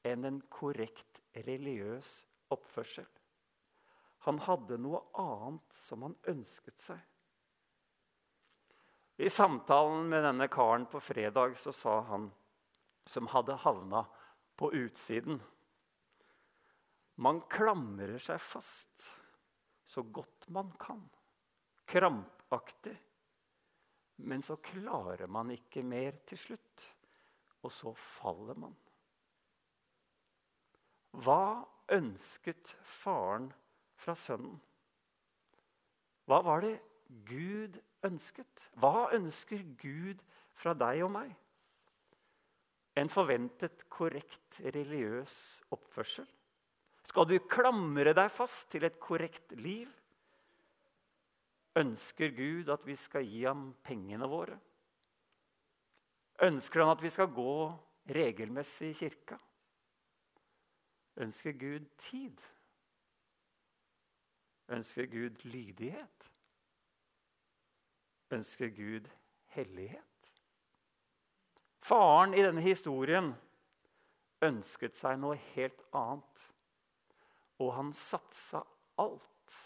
enn 0.09 0.25
en 0.29 0.41
korrekt 0.53 1.21
religiøs 1.37 2.21
oppførsel. 2.53 3.09
Han 4.27 4.41
hadde 4.45 4.77
noe 4.81 5.01
annet 5.21 5.77
som 5.77 6.05
han 6.05 6.17
ønsket 6.29 6.81
seg. 6.81 6.99
I 9.21 9.29
samtalen 9.33 10.09
med 10.09 10.25
denne 10.25 10.49
karen 10.49 10.87
på 10.89 11.01
fredag 11.05 11.57
så 11.61 11.73
sa 11.77 12.01
han, 12.09 12.31
som 13.09 13.29
hadde 13.33 13.57
havna 13.65 14.05
på 14.61 14.71
utsiden 14.77 15.41
Man 17.21 17.41
klamrer 17.53 18.17
seg 18.23 18.41
fast 18.41 19.11
så 19.91 20.03
godt 20.03 20.49
man 20.49 20.71
kan. 20.81 21.03
Krampaktig. 21.85 22.95
Men 24.25 24.43
så 24.43 24.57
klarer 24.57 25.27
man 25.27 25.51
ikke 25.53 25.83
mer 25.85 26.17
til 26.29 26.41
slutt. 26.41 26.87
Og 27.61 27.73
så 27.73 27.93
faller 27.93 28.57
man. 28.57 28.77
Hva 31.21 31.67
ønsket 31.93 32.73
faren 32.87 33.51
fra 34.01 34.17
Sønnen. 34.19 34.57
Hva 36.29 36.41
var 36.47 36.65
det 36.65 36.75
Gud 37.29 37.79
ønsket? 38.07 38.71
Hva 38.81 39.11
ønsker 39.17 39.63
Gud 39.81 40.25
fra 40.57 40.75
deg 40.79 41.05
og 41.05 41.15
meg? 41.15 41.33
en 42.99 43.11
forventet 43.11 43.87
korrekt 43.93 44.61
religiøs 44.75 45.35
oppførsel? 45.75 46.27
Skal 47.07 47.27
du 47.27 47.39
klamre 47.51 48.13
deg 48.15 48.31
fast 48.33 48.69
til 48.73 48.85
et 48.87 48.99
korrekt 49.03 49.55
liv? 49.59 49.89
Ønsker 51.81 52.35
Gud 52.35 52.71
at 52.73 52.85
vi 52.87 52.97
skal 52.99 53.27
gi 53.27 53.45
ham 53.47 53.71
pengene 53.87 54.29
våre? 54.29 54.59
Ønsker 56.45 56.83
han 56.83 56.93
at 56.93 57.03
vi 57.05 57.13
skal 57.13 57.31
gå 57.33 57.55
regelmessig 58.11 58.91
i 58.91 58.99
kirka? 59.05 59.39
Ønsker 61.21 61.57
Gud 61.61 61.87
tid? 62.09 62.41
Ønsker 64.71 65.07
Gud 65.07 65.45
lydighet? 65.45 66.31
Ønsker 68.31 68.69
Gud 68.69 69.09
hellighet? 69.47 70.33
Faren 71.83 72.35
i 72.35 72.43
denne 72.45 72.63
historien 72.63 73.33
ønsket 74.47 74.97
seg 74.97 75.19
noe 75.19 75.39
helt 75.55 75.83
annet. 75.97 76.45
Og 77.61 77.75
han 77.77 77.91
satsa 77.93 78.63
alt 79.03 79.57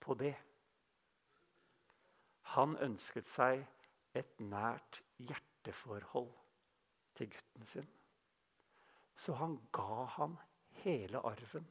på 0.00 0.14
det. 0.20 0.36
Han 2.54 2.76
ønsket 2.84 3.28
seg 3.28 3.66
et 4.14 4.40
nært 4.40 5.02
hjerteforhold 5.18 6.30
til 7.18 7.30
gutten 7.32 7.68
sin. 7.68 7.90
Så 9.16 9.34
han 9.40 9.58
ga 9.72 10.04
ham 10.16 10.38
hele 10.84 11.20
arven. 11.26 11.66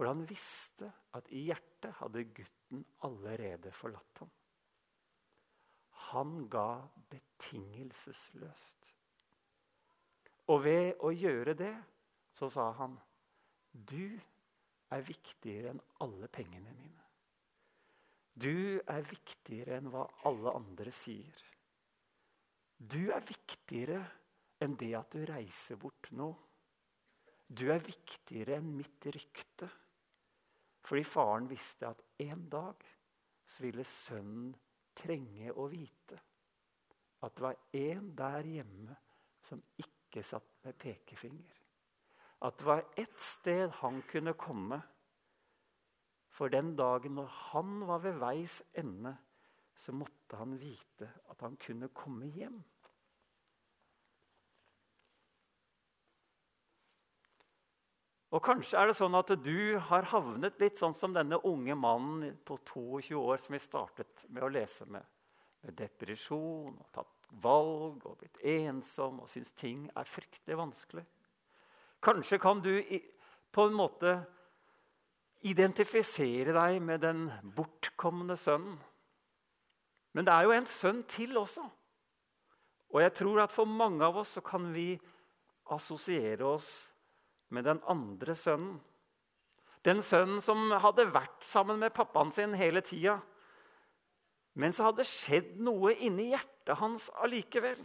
For 0.00 0.08
han 0.08 0.22
visste 0.24 0.86
at 1.12 1.26
i 1.28 1.42
hjertet 1.50 1.92
hadde 1.98 2.22
gutten 2.32 2.86
allerede 3.04 3.68
forlatt 3.76 4.22
ham. 4.22 4.30
Han 6.06 6.30
ga 6.48 6.86
betingelsesløst. 7.12 8.88
Og 10.48 10.62
ved 10.64 11.04
å 11.04 11.10
gjøre 11.12 11.52
det 11.60 11.74
så 12.32 12.48
sa 12.48 12.70
han, 12.78 12.94
'Du 13.76 14.16
er 14.96 15.04
viktigere 15.04 15.74
enn 15.74 15.82
alle 16.00 16.32
pengene 16.32 16.72
mine.' 16.78 17.04
Du 18.40 18.80
er 18.80 19.04
viktigere 19.04 19.82
enn 19.82 19.92
hva 19.92 20.06
alle 20.24 20.56
andre 20.62 20.96
sier. 20.96 21.44
Du 22.80 23.12
er 23.12 23.20
viktigere 23.20 24.00
enn 24.64 24.80
det 24.80 24.94
at 24.96 25.12
du 25.12 25.28
reiser 25.28 25.76
bort 25.76 26.08
nå. 26.16 26.32
Du 27.52 27.68
er 27.68 27.84
viktigere 27.84 28.56
enn 28.56 28.72
mitt 28.80 29.04
rykte. 29.04 29.68
Fordi 30.84 31.04
faren 31.04 31.48
visste 31.50 31.90
at 31.90 32.02
en 32.18 32.48
dag 32.50 32.86
så 33.46 33.62
ville 33.62 33.84
sønnen 33.84 34.54
trenge 34.96 35.52
å 35.52 35.66
vite 35.70 36.18
at 37.20 37.36
det 37.36 37.44
var 37.44 37.56
en 37.76 38.12
der 38.16 38.46
hjemme 38.48 38.96
som 39.44 39.60
ikke 39.80 40.22
satt 40.24 40.46
med 40.64 40.78
pekefinger. 40.80 41.56
At 42.40 42.56
det 42.58 42.66
var 42.66 42.84
ett 42.96 43.20
sted 43.20 43.68
han 43.82 44.00
kunne 44.08 44.32
komme. 44.40 44.80
For 46.32 46.48
den 46.48 46.72
dagen 46.76 47.18
når 47.18 47.28
han 47.50 47.80
var 47.86 48.00
ved 48.06 48.20
veis 48.22 48.62
ende, 48.72 49.12
så 49.76 49.92
måtte 49.92 50.36
han 50.40 50.56
vite 50.60 51.10
at 51.30 51.40
han 51.44 51.56
kunne 51.60 51.90
komme 51.92 52.30
hjem. 52.32 52.62
Og 58.30 58.42
Kanskje 58.46 58.78
er 58.78 58.86
det 58.86 58.94
sånn 58.94 59.16
at 59.18 59.30
du 59.42 59.78
har 59.88 60.06
havnet 60.12 60.60
litt 60.62 60.78
sånn 60.78 60.94
som 60.94 61.14
denne 61.14 61.40
unge 61.48 61.74
mannen 61.74 62.36
på 62.46 62.60
22 62.62 63.18
år 63.18 63.40
som 63.42 63.56
vi 63.56 63.62
startet 63.62 64.26
med 64.28 64.44
å 64.46 64.50
lese 64.54 64.86
med. 64.86 65.02
Med 65.66 65.74
depresjon 65.76 66.76
og 66.76 66.92
tatt 66.94 67.32
valg 67.42 68.04
og 68.06 68.20
blitt 68.20 68.38
ensom 68.46 69.18
og 69.22 69.30
syns 69.30 69.50
ting 69.58 69.88
er 69.98 70.06
fryktelig 70.06 70.58
vanskelig. 70.58 71.02
Kanskje 72.00 72.38
kan 72.40 72.62
du 72.62 72.72
på 73.50 73.66
en 73.66 73.76
måte 73.76 74.14
identifisere 75.50 76.54
deg 76.54 76.78
med 76.84 77.02
den 77.02 77.26
bortkomne 77.56 78.36
sønnen. 78.38 78.78
Men 80.14 80.26
det 80.26 80.34
er 80.34 80.46
jo 80.46 80.54
en 80.54 80.70
sønn 80.70 81.02
til 81.10 81.38
også. 81.38 81.64
Og 82.90 83.02
jeg 83.02 83.14
tror 83.18 83.42
at 83.44 83.54
for 83.54 83.66
mange 83.66 84.06
av 84.06 84.22
oss 84.22 84.36
så 84.38 84.42
kan 84.42 84.70
vi 84.74 84.94
assosiere 85.70 86.46
oss 86.46 86.89
med 87.50 87.66
den 87.66 87.82
andre 87.90 88.34
sønnen. 88.38 88.78
Den 89.86 90.02
sønnen 90.04 90.42
som 90.44 90.70
hadde 90.82 91.08
vært 91.12 91.44
sammen 91.48 91.80
med 91.80 91.94
pappaen 91.96 92.32
sin 92.34 92.54
hele 92.58 92.82
tida. 92.84 93.16
Men 94.60 94.74
så 94.76 94.88
hadde 94.88 95.02
det 95.02 95.08
skjedd 95.08 95.54
noe 95.62 95.94
inni 95.94 96.30
hjertet 96.34 96.76
hans 96.80 97.08
allikevel. 97.24 97.80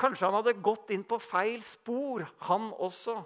Kanskje 0.00 0.26
han 0.28 0.36
hadde 0.38 0.60
gått 0.64 0.90
inn 0.94 1.04
på 1.04 1.20
feil 1.20 1.62
spor, 1.64 2.26
han 2.48 2.70
også. 2.76 3.16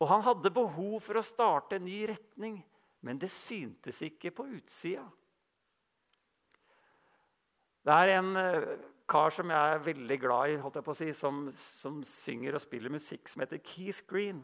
Og 0.00 0.08
han 0.10 0.24
hadde 0.26 0.52
behov 0.54 0.98
for 1.04 1.20
å 1.20 1.24
starte 1.24 1.78
en 1.78 1.86
ny 1.86 2.02
retning, 2.10 2.58
men 3.04 3.20
det 3.20 3.30
syntes 3.32 4.00
ikke 4.04 4.32
på 4.34 4.46
utsida. 4.56 5.04
Det 7.84 7.94
er 8.00 8.14
en 8.16 8.36
eh, 8.40 8.68
kar 9.08 9.34
som 9.34 9.50
jeg 9.52 9.74
er 9.74 9.84
veldig 9.84 10.18
glad 10.20 10.50
i, 10.50 10.60
holdt 10.60 10.78
jeg 10.78 10.86
på 10.86 10.94
å 10.94 10.98
si, 10.98 11.08
som, 11.16 11.40
som 11.54 12.00
synger 12.08 12.56
og 12.56 12.62
spiller 12.64 12.92
musikk, 12.92 13.28
som 13.28 13.44
heter 13.44 13.60
Keith 13.64 14.04
Green. 14.08 14.40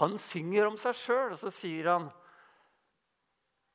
Han 0.00 0.16
synger 0.20 0.68
om 0.68 0.78
seg 0.80 0.96
sjøl, 0.98 1.34
og 1.34 1.40
så 1.40 1.52
sier 1.52 1.90
han 1.92 2.08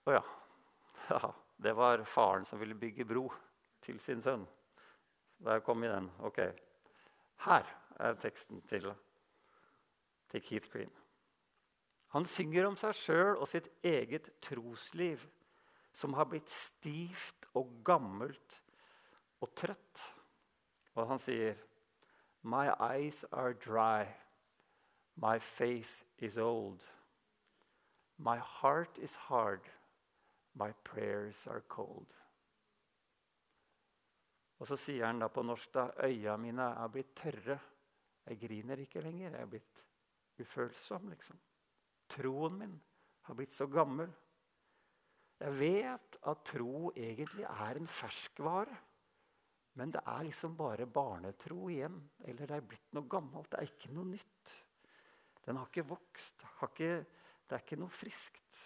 Å 0.09 0.17
ja. 0.17 0.23
ja. 1.13 1.31
Det 1.61 1.75
var 1.77 2.01
faren 2.09 2.45
som 2.45 2.57
ville 2.57 2.73
bygge 2.73 3.05
bro 3.05 3.27
til 3.85 3.99
sin 4.01 4.21
sønn. 4.25 4.47
Der 5.45 5.61
kom 5.61 5.83
i 5.85 5.91
den. 5.91 6.07
Ok. 6.25 6.39
Her 7.45 7.69
er 8.01 8.17
teksten 8.17 8.63
til, 8.69 8.87
til 10.33 10.41
Keith 10.41 10.71
Green. 10.73 10.89
Han 12.15 12.25
synger 12.25 12.65
om 12.67 12.79
seg 12.81 12.97
sjøl 12.97 13.37
og 13.37 13.45
sitt 13.49 13.69
eget 13.85 14.31
trosliv, 14.41 15.21
som 15.93 16.17
har 16.17 16.27
blitt 16.31 16.49
stivt 16.49 17.45
og 17.53 17.69
gammelt 17.85 18.60
og 19.41 19.55
trøtt. 19.55 20.01
Og 20.95 21.07
han 21.07 21.19
sier, 21.19 21.55
'My 22.43 22.69
eyes 22.79 23.23
are 23.31 23.53
dry. 23.53 24.05
My 25.15 25.39
faith 25.39 26.03
is 26.17 26.37
old. 26.37 26.87
My 28.17 28.37
heart 28.37 28.97
is 28.97 29.15
hard. 29.15 29.69
My 30.53 30.71
prayers 30.83 31.47
are 31.47 31.61
cold.' 31.61 32.17
Og 34.59 34.67
så 34.67 34.77
sier 34.77 35.05
han 35.05 35.19
da 35.19 35.27
på 35.27 35.41
norsk 35.41 35.73
da, 35.73 35.89
'Øya 35.97 36.37
mine 36.37 36.61
er 36.61 36.87
blitt 36.87 37.15
tørre. 37.15 37.59
Jeg 38.25 38.39
griner 38.39 38.75
ikke 38.75 39.01
lenger. 39.01 39.29
Jeg 39.29 39.41
er 39.41 39.45
blitt 39.45 39.83
ufølsom, 40.39 41.09
liksom. 41.09 41.39
Troen 42.09 42.57
min 42.57 42.81
har 43.21 43.33
blitt 43.33 43.53
så 43.53 43.67
gammel. 43.67 44.13
Jeg 45.39 45.59
vet 45.59 46.17
at 46.27 46.43
tro 46.45 46.91
egentlig 46.95 47.43
er 47.43 47.79
en 47.79 47.87
ferskvare. 47.87 48.77
Men 49.79 49.93
det 49.93 50.01
er 50.03 50.25
liksom 50.27 50.55
bare 50.59 50.85
barnetro 50.85 51.69
igjen. 51.71 51.95
Eller 52.27 52.49
det 52.49 52.57
er 52.57 52.67
blitt 52.67 52.97
noe 52.97 53.07
gammelt. 53.09 53.51
Det 53.51 53.61
er 53.61 53.69
ikke 53.69 53.93
noe 53.95 54.09
nytt. 54.11 54.55
Den 55.45 55.59
har 55.59 55.69
ikke 55.69 55.87
vokst. 55.93 56.43
Har 56.59 56.73
ikke, 56.73 57.05
det 57.47 57.57
er 57.57 57.63
ikke 57.63 57.79
noe 57.79 57.95
friskt. 57.95 58.59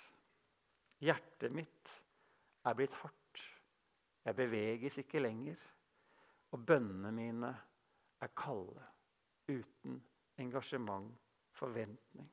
Hjertet 1.06 1.54
mitt 1.54 1.94
er 2.66 2.78
blitt 2.78 2.96
hardt. 3.04 3.44
Jeg 4.26 4.38
beveges 4.40 4.98
ikke 5.04 5.22
lenger. 5.22 5.60
Og 6.56 6.66
bønnene 6.66 7.12
mine 7.14 7.52
er 8.24 8.32
kalde. 8.38 8.82
Uten 9.46 10.00
engasjement, 10.42 11.12
forventning. 11.54 12.32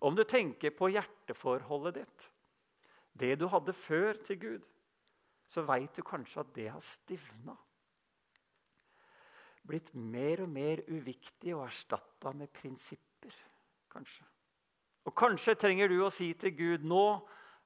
Om 0.00 0.16
du 0.16 0.24
tenker 0.28 0.74
på 0.76 0.90
hjerteforholdet 0.92 2.00
ditt, 2.02 2.24
det 3.16 3.36
du 3.40 3.46
hadde 3.48 3.72
før 3.72 4.18
til 4.26 4.40
Gud 4.40 4.66
så 5.48 5.62
veit 5.66 5.94
du 5.96 6.02
kanskje 6.06 6.42
at 6.42 6.54
det 6.56 6.68
har 6.72 6.82
stivna. 6.84 7.54
Blitt 9.66 9.92
mer 9.94 10.44
og 10.44 10.50
mer 10.52 10.82
uviktig 10.86 11.54
og 11.56 11.66
erstatta 11.66 12.32
med 12.34 12.52
prinsipper, 12.54 13.34
kanskje. 13.90 14.26
Og 15.06 15.14
kanskje 15.14 15.54
trenger 15.58 15.90
du 15.90 16.00
å 16.02 16.10
si 16.10 16.32
til 16.38 16.54
Gud 16.58 16.86
nå 16.86 17.06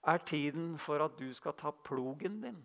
er 0.09 0.21
tiden 0.29 0.75
for 0.81 1.01
at 1.05 1.17
du 1.21 1.29
skal 1.37 1.57
ta 1.61 1.73
plogen 1.73 2.41
din 2.45 2.61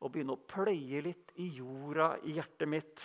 og 0.00 0.14
begynne 0.14 0.34
å 0.34 0.46
pløye 0.48 1.02
litt 1.04 1.34
i 1.42 1.50
jorda 1.58 2.14
i 2.24 2.38
hjertet 2.38 2.70
mitt. 2.70 3.02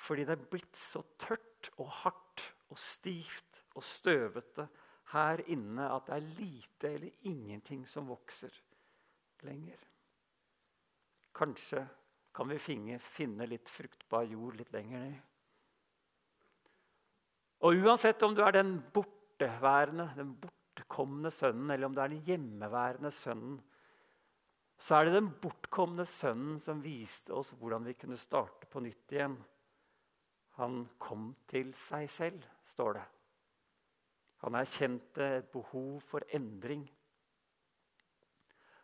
Fordi 0.00 0.24
det 0.24 0.38
er 0.38 0.46
blitt 0.52 0.78
så 0.78 1.02
tørt 1.20 1.68
og 1.76 1.90
hardt 2.00 2.46
og 2.72 2.78
stivt 2.80 3.60
og 3.76 3.84
støvete 3.84 4.64
her 5.12 5.42
inne 5.52 5.90
at 5.90 6.08
det 6.08 6.16
er 6.16 6.32
lite 6.38 6.92
eller 6.94 7.28
ingenting 7.28 7.84
som 7.88 8.08
vokser 8.08 8.54
lenger. 9.44 9.89
Kanskje 11.40 11.86
kan 12.36 12.50
vi 12.52 12.60
finne, 12.60 12.98
finne 13.00 13.48
litt 13.48 13.68
fruktbar 13.68 14.28
jord 14.28 14.60
litt 14.60 14.72
lenger 14.76 15.06
ned. 15.06 15.18
Og 17.64 17.80
uansett 17.84 18.22
om 18.24 18.34
du 18.36 18.42
er 18.44 18.54
den 18.56 18.76
borteværende, 18.94 20.06
den 20.16 20.34
bortkomne 20.40 21.32
sønnen, 21.32 21.72
eller 21.72 21.88
om 21.88 21.96
du 21.96 22.00
er 22.00 22.12
den 22.12 22.22
hjemmeværende 22.28 23.12
sønnen, 23.12 23.58
så 24.80 24.96
er 24.96 25.08
det 25.08 25.18
den 25.18 25.28
bortkomne 25.42 26.06
sønnen 26.08 26.60
som 26.60 26.80
viste 26.80 27.34
oss 27.36 27.52
hvordan 27.58 27.84
vi 27.84 27.96
kunne 28.00 28.16
starte 28.20 28.68
på 28.70 28.80
nytt 28.80 29.12
igjen. 29.12 29.34
Han 30.56 30.86
kom 31.00 31.34
til 31.50 31.74
seg 31.76 32.08
selv, 32.12 32.46
står 32.64 32.96
det. 32.96 33.04
Han 34.40 34.56
erkjente 34.56 35.26
et 35.36 35.50
behov 35.52 36.00
for 36.08 36.24
endring. 36.32 36.86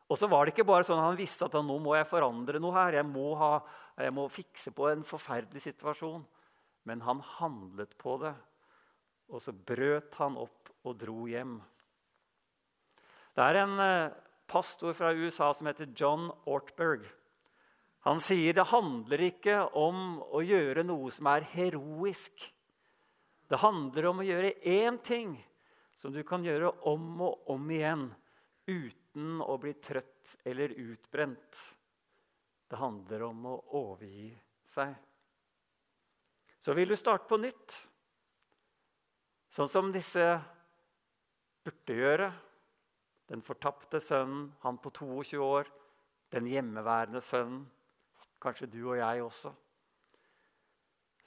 Og 0.06 0.18
så 0.18 0.28
var 0.30 0.46
det 0.46 0.54
ikke 0.54 0.68
bare 0.68 0.86
sånn 0.86 1.00
at 1.00 1.08
Han 1.08 1.18
visste 1.18 1.48
at 1.48 1.56
nå 1.58 1.78
må 1.82 1.96
jeg 1.96 2.08
forandre 2.10 2.60
noe 2.62 2.74
her. 2.76 3.00
Jeg 3.00 3.08
må, 3.08 3.32
ha, 3.40 3.58
jeg 3.98 4.14
må 4.14 4.28
fikse 4.30 4.70
på 4.74 4.90
en 4.92 5.02
forferdelig 5.06 5.64
situasjon. 5.64 6.22
Men 6.86 7.02
han 7.02 7.22
handlet 7.38 7.96
på 7.98 8.14
det. 8.22 8.34
Og 9.34 9.42
så 9.42 9.50
brøt 9.50 10.14
han 10.20 10.38
opp 10.38 10.70
og 10.86 10.94
dro 11.00 11.26
hjem. 11.26 11.58
Det 13.36 13.44
er 13.44 13.58
en 13.64 13.80
eh, 13.82 14.14
pastor 14.46 14.94
fra 14.96 15.10
USA 15.12 15.50
som 15.54 15.66
heter 15.66 15.90
John 15.98 16.30
Ortberg. 16.46 17.02
Han 18.06 18.22
sier 18.22 18.54
det 18.54 18.68
handler 18.70 19.24
ikke 19.26 19.64
om 19.74 20.20
å 20.22 20.44
gjøre 20.46 20.86
noe 20.86 21.10
som 21.10 21.26
er 21.32 21.48
heroisk. 21.56 22.46
Det 23.50 23.58
handler 23.58 24.06
om 24.12 24.22
å 24.22 24.26
gjøre 24.26 24.54
én 24.62 25.00
ting 25.02 25.34
som 25.98 26.14
du 26.14 26.22
kan 26.26 26.44
gjøre 26.46 26.70
om 26.86 27.26
og 27.26 27.50
om 27.50 27.66
igjen 27.74 28.06
uten 28.70 29.05
å 29.16 29.56
bli 29.60 29.72
trøtt 29.80 30.36
eller 30.44 30.74
utbrent. 30.76 31.60
Det 32.66 32.78
handler 32.80 33.22
om 33.28 33.44
å 33.48 33.54
overgi 33.78 34.30
seg. 34.66 34.94
Så 36.60 36.74
vil 36.74 36.90
du 36.90 36.96
starte 36.98 37.28
på 37.30 37.38
nytt, 37.38 37.76
sånn 39.54 39.70
som 39.70 39.92
disse 39.94 40.24
burde 41.64 41.94
gjøre. 41.94 42.30
Den 43.30 43.42
fortapte 43.42 44.00
sønnen, 44.02 44.50
han 44.62 44.78
på 44.82 44.90
22 44.94 45.38
år, 45.42 45.70
den 46.34 46.50
hjemmeværende 46.50 47.22
sønnen. 47.22 47.64
Kanskje 48.42 48.68
du 48.70 48.80
og 48.84 48.98
jeg 48.98 49.22
også. 49.24 49.54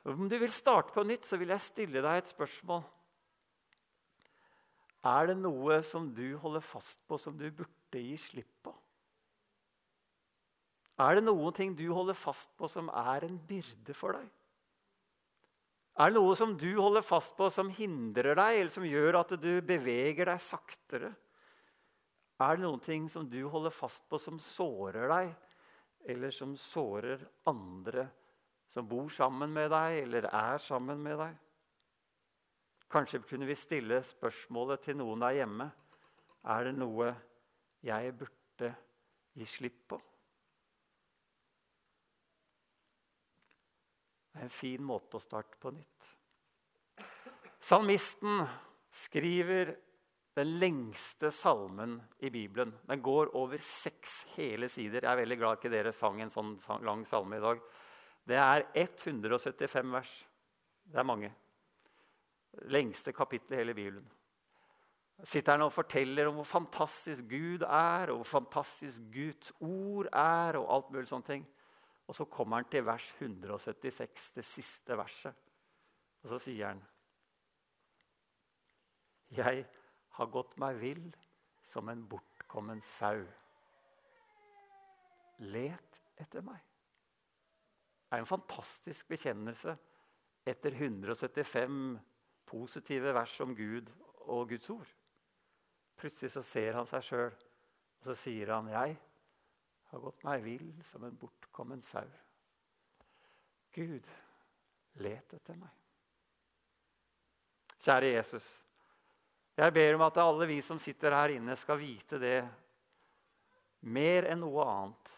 Om 0.10 0.30
du 0.32 0.38
vil 0.40 0.52
starte 0.54 0.94
på 0.96 1.04
nytt, 1.08 1.26
så 1.28 1.40
vil 1.40 1.52
jeg 1.52 1.66
stille 1.66 2.04
deg 2.04 2.22
et 2.22 2.30
spørsmål. 2.30 2.84
Er 5.10 5.30
det 5.32 5.38
noe 5.40 5.80
som 5.88 6.10
du 6.16 6.38
holder 6.40 6.64
fast 6.64 7.00
på, 7.08 7.18
som 7.20 7.36
du 7.40 7.48
burde 7.48 7.79
gi 7.98 8.18
slipp 8.22 8.52
på? 8.62 8.76
Er 11.00 11.16
det 11.16 11.24
noen 11.24 11.56
ting 11.56 11.74
du 11.74 11.88
holder 11.96 12.18
fast 12.18 12.52
på, 12.60 12.68
som 12.70 12.92
er 12.92 13.24
en 13.26 13.40
byrde 13.50 13.96
for 13.96 14.20
deg? 14.20 14.28
Er 16.00 16.12
det 16.12 16.20
noe 16.20 16.36
som 16.38 16.54
du 16.60 16.70
holder 16.78 17.04
fast 17.04 17.34
på, 17.36 17.50
som 17.52 17.72
hindrer 17.76 18.36
deg, 18.38 18.60
eller 18.60 18.72
som 18.72 18.86
gjør 18.88 19.18
at 19.20 19.34
du 19.40 19.52
beveger 19.66 20.30
deg 20.30 20.44
saktere? 20.44 21.14
Er 22.40 22.56
det 22.56 22.64
noen 22.64 22.84
ting 22.84 23.08
som 23.12 23.26
du 23.28 23.42
holder 23.52 23.74
fast 23.74 24.06
på, 24.12 24.20
som 24.20 24.40
sårer 24.40 25.10
deg, 25.12 25.34
eller 26.12 26.32
som 26.32 26.54
sårer 26.56 27.26
andre 27.50 28.06
som 28.72 28.86
bor 28.88 29.10
sammen 29.12 29.52
med 29.52 29.72
deg, 29.74 30.04
eller 30.06 30.30
er 30.30 30.60
sammen 30.64 31.02
med 31.04 31.20
deg? 31.20 31.34
Kanskje 32.90 33.20
kunne 33.28 33.48
vi 33.50 33.58
stille 33.60 34.00
spørsmålet 34.06 34.88
til 34.88 34.98
noen 35.00 35.26
der 35.26 35.42
hjemme. 35.42 35.68
Er 36.48 36.70
det 36.70 36.78
noe 36.80 37.12
jeg 37.86 38.14
burde 38.20 38.72
gi 39.38 39.48
slipp 39.48 39.82
på? 39.92 40.00
Det 44.30 44.40
er 44.40 44.48
en 44.48 44.54
fin 44.54 44.84
måte 44.86 45.18
å 45.18 45.24
starte 45.24 45.60
på 45.60 45.72
nytt. 45.76 46.10
Salmisten 47.60 48.44
skriver 48.96 49.74
den 50.40 50.54
lengste 50.62 51.32
salmen 51.36 51.98
i 52.24 52.30
Bibelen. 52.32 52.72
Den 52.88 53.02
går 53.04 53.34
over 53.36 53.60
seks 53.64 54.22
hele 54.38 54.70
sider. 54.72 55.04
Jeg 55.04 55.12
er 55.12 55.22
veldig 55.24 55.38
glad 55.42 55.60
ikke 55.60 55.74
dere 55.74 55.92
sang 55.96 56.22
en 56.24 56.32
sånn 56.32 56.56
lang 56.88 57.04
salme 57.08 57.40
i 57.40 57.44
dag. 57.44 57.60
Det 58.30 58.40
er 58.40 58.66
175 58.78 59.92
vers. 59.92 60.14
Det 60.88 61.02
er 61.02 61.08
mange. 61.08 61.32
Lengste 62.72 63.14
kapittel 63.16 63.58
i 63.58 63.62
hele 63.62 63.76
Bibelen. 63.76 64.08
Sitter 65.24 65.58
han 65.58 65.66
og 65.66 65.74
forteller 65.76 66.30
om 66.30 66.38
hvor 66.40 66.48
fantastisk 66.48 67.26
Gud 67.28 67.66
er, 67.68 68.12
og 68.12 68.22
hvor 68.22 68.30
fantastisk 68.40 69.02
Guds 69.12 69.52
ord 69.60 70.08
er, 70.14 70.56
og 70.60 70.70
alt 70.76 70.94
mulig 70.94 71.10
sånne 71.10 71.28
ting. 71.28 71.48
Og 72.08 72.16
så 72.16 72.26
kommer 72.26 72.62
han 72.62 72.70
til 72.72 72.86
vers 72.88 73.10
176, 73.20 74.32
det 74.38 74.46
siste 74.48 74.98
verset. 74.98 75.36
Og 76.24 76.32
så 76.32 76.40
sier 76.42 76.72
han 76.72 76.82
Jeg 79.30 79.66
har 80.18 80.32
gått 80.34 80.56
meg 80.58 80.80
vill 80.82 81.06
som 81.64 81.90
en 81.92 82.02
bortkommen 82.10 82.82
sau. 82.82 83.22
Let 85.40 86.02
etter 86.20 86.44
meg. 86.44 86.64
Det 88.10 88.18
er 88.18 88.24
en 88.24 88.32
fantastisk 88.32 89.12
bekjennelse 89.12 89.76
etter 90.50 90.74
175 90.74 92.00
positive 92.50 93.14
vers 93.14 93.36
om 93.46 93.54
Gud 93.56 93.92
og 94.26 94.50
Guds 94.50 94.70
ord. 94.74 94.90
Plutselig 96.00 96.32
så 96.32 96.44
ser 96.46 96.78
han 96.80 96.88
seg 96.88 97.04
sjøl, 97.04 97.34
og 98.00 98.08
så 98.08 98.16
sier 98.16 98.54
han, 98.56 98.70
'Jeg 98.72 98.96
har 99.90 100.00
gått 100.00 100.24
meg 100.24 100.44
vill 100.44 100.72
som 100.86 101.04
en 101.04 101.18
bortkommen 101.18 101.82
sau. 101.82 102.08
Gud, 103.74 104.08
let 105.04 105.34
etter 105.34 105.58
meg. 105.58 105.76
Kjære 107.80 108.14
Jesus. 108.14 108.48
Jeg 109.60 109.74
ber 109.74 109.96
om 109.96 110.06
at 110.06 110.18
alle 110.24 110.48
vi 110.48 110.62
som 110.64 110.80
sitter 110.80 111.16
her 111.16 111.36
inne, 111.36 111.56
skal 111.60 111.80
vite 111.80 112.20
det 112.20 112.38
mer 113.92 114.28
enn 114.32 114.40
noe 114.44 114.66
annet. 114.68 115.16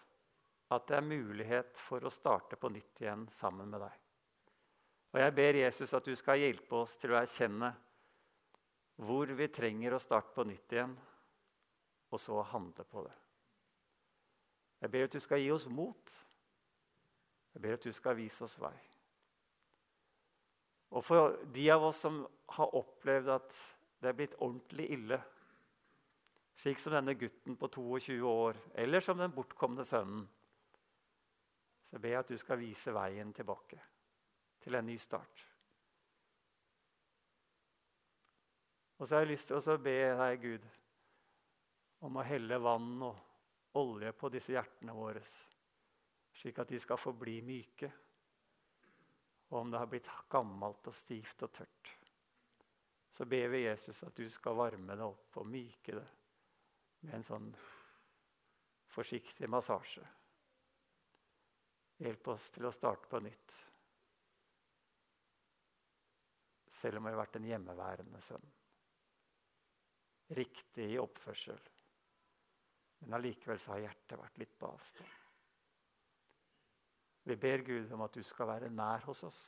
At 0.72 0.88
det 0.88 0.98
er 0.98 1.04
mulighet 1.04 1.76
for 1.76 2.06
å 2.08 2.14
starte 2.14 2.56
på 2.56 2.70
nytt 2.72 3.02
igjen 3.04 3.26
sammen 3.30 3.68
med 3.70 3.84
deg. 3.84 3.96
Og 5.12 5.20
jeg 5.20 5.34
ber 5.36 5.58
Jesus 5.60 5.94
at 5.94 6.06
du 6.08 6.16
skal 6.16 6.40
hjelpe 6.40 6.78
oss 6.80 6.96
til 6.96 7.12
å 7.12 7.20
erkjenne 7.20 7.74
hvor 9.02 9.32
vi 9.34 9.48
trenger 9.50 9.96
å 9.96 10.02
starte 10.02 10.34
på 10.36 10.46
nytt 10.46 10.76
igjen, 10.76 10.94
og 12.12 12.20
så 12.20 12.42
handle 12.52 12.86
på 12.86 13.04
det. 13.08 13.16
Jeg 14.82 14.94
ber 14.94 15.06
at 15.08 15.16
du 15.16 15.22
skal 15.22 15.42
gi 15.42 15.52
oss 15.54 15.68
mot. 15.70 16.14
Jeg 17.54 17.64
ber 17.64 17.78
at 17.78 17.86
du 17.86 17.92
skal 17.94 18.18
vise 18.18 18.44
oss 18.46 18.58
vei. 18.62 18.76
Og 20.92 21.06
for 21.06 21.38
de 21.54 21.68
av 21.72 21.86
oss 21.88 22.02
som 22.04 22.20
har 22.58 22.76
opplevd 22.78 23.30
at 23.32 23.60
det 24.02 24.10
er 24.10 24.18
blitt 24.18 24.40
ordentlig 24.42 24.90
ille, 24.98 25.22
slik 26.62 26.82
som 26.82 26.94
denne 26.94 27.16
gutten 27.18 27.56
på 27.58 27.70
22 27.72 28.18
år, 28.28 28.60
eller 28.84 29.02
som 29.02 29.18
den 29.18 29.34
bortkomne 29.34 29.86
sønnen, 29.88 30.26
så 31.90 32.00
ber 32.00 32.14
jeg 32.14 32.24
at 32.24 32.34
du 32.34 32.38
skal 32.40 32.60
vise 32.60 32.94
veien 32.96 33.34
tilbake 33.36 33.80
til 34.62 34.78
en 34.78 34.86
ny 34.88 34.98
start. 35.02 35.51
Og 39.02 39.08
så 39.08 39.16
har 39.16 39.24
jeg 39.24 39.32
lyst 39.32 39.50
til 39.50 39.58
å 39.58 39.78
be 39.82 39.96
deg, 40.14 40.44
Gud, 40.44 40.66
om 42.06 42.20
å 42.22 42.26
helle 42.26 42.60
vann 42.62 43.02
og 43.02 43.80
olje 43.82 44.12
på 44.14 44.30
disse 44.30 44.54
hjertene 44.54 44.94
våre, 44.94 45.24
slik 46.38 46.62
at 46.62 46.70
de 46.70 46.78
skal 46.84 47.02
forbli 47.02 47.40
myke. 47.42 47.90
Og 49.50 49.58
om 49.64 49.74
det 49.74 49.82
har 49.82 49.90
blitt 49.90 50.12
gammelt 50.30 50.86
og 50.86 50.94
stivt 50.94 51.42
og 51.48 51.54
tørt, 51.58 51.92
så 53.10 53.26
ber 53.26 53.50
vi 53.56 53.64
Jesus 53.66 54.04
at 54.06 54.16
du 54.16 54.30
skal 54.30 54.60
varme 54.62 54.94
det 54.96 55.10
opp 55.10 55.42
og 55.42 55.50
myke 55.50 55.98
det 55.98 56.08
med 57.02 57.18
en 57.18 57.26
sånn 57.26 57.50
forsiktig 58.94 59.50
massasje. 59.50 60.06
Hjelp 62.06 62.34
oss 62.38 62.52
til 62.54 62.70
å 62.70 62.76
starte 62.78 63.10
på 63.10 63.26
nytt. 63.26 63.60
Selv 66.70 67.02
om 67.02 67.10
vi 67.10 67.14
har 67.16 67.24
vært 67.26 67.42
en 67.42 67.50
hjemmeværende 67.50 68.22
sønn. 68.22 68.52
Riktig 70.32 70.88
i 70.94 71.00
oppførsel 71.02 71.60
men 73.02 73.14
allikevel 73.14 73.60
så 73.60 73.74
har 73.74 73.86
hjertet 73.88 74.20
vært 74.20 74.38
litt 74.42 74.54
på 74.60 74.70
avstand. 74.70 75.18
Vi 77.30 77.38
ber 77.38 77.64
Gud 77.66 77.92
om 77.94 78.04
at 78.06 78.14
du 78.18 78.22
skal 78.26 78.50
være 78.50 78.70
nær 78.74 79.06
hos 79.08 79.24
oss 79.26 79.42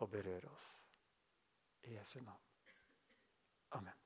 og 0.00 0.12
berøre 0.12 0.52
oss. 0.52 0.68
I 1.88 1.96
Jesu 1.96 2.18
navn. 2.20 2.44
Amen. 3.76 3.99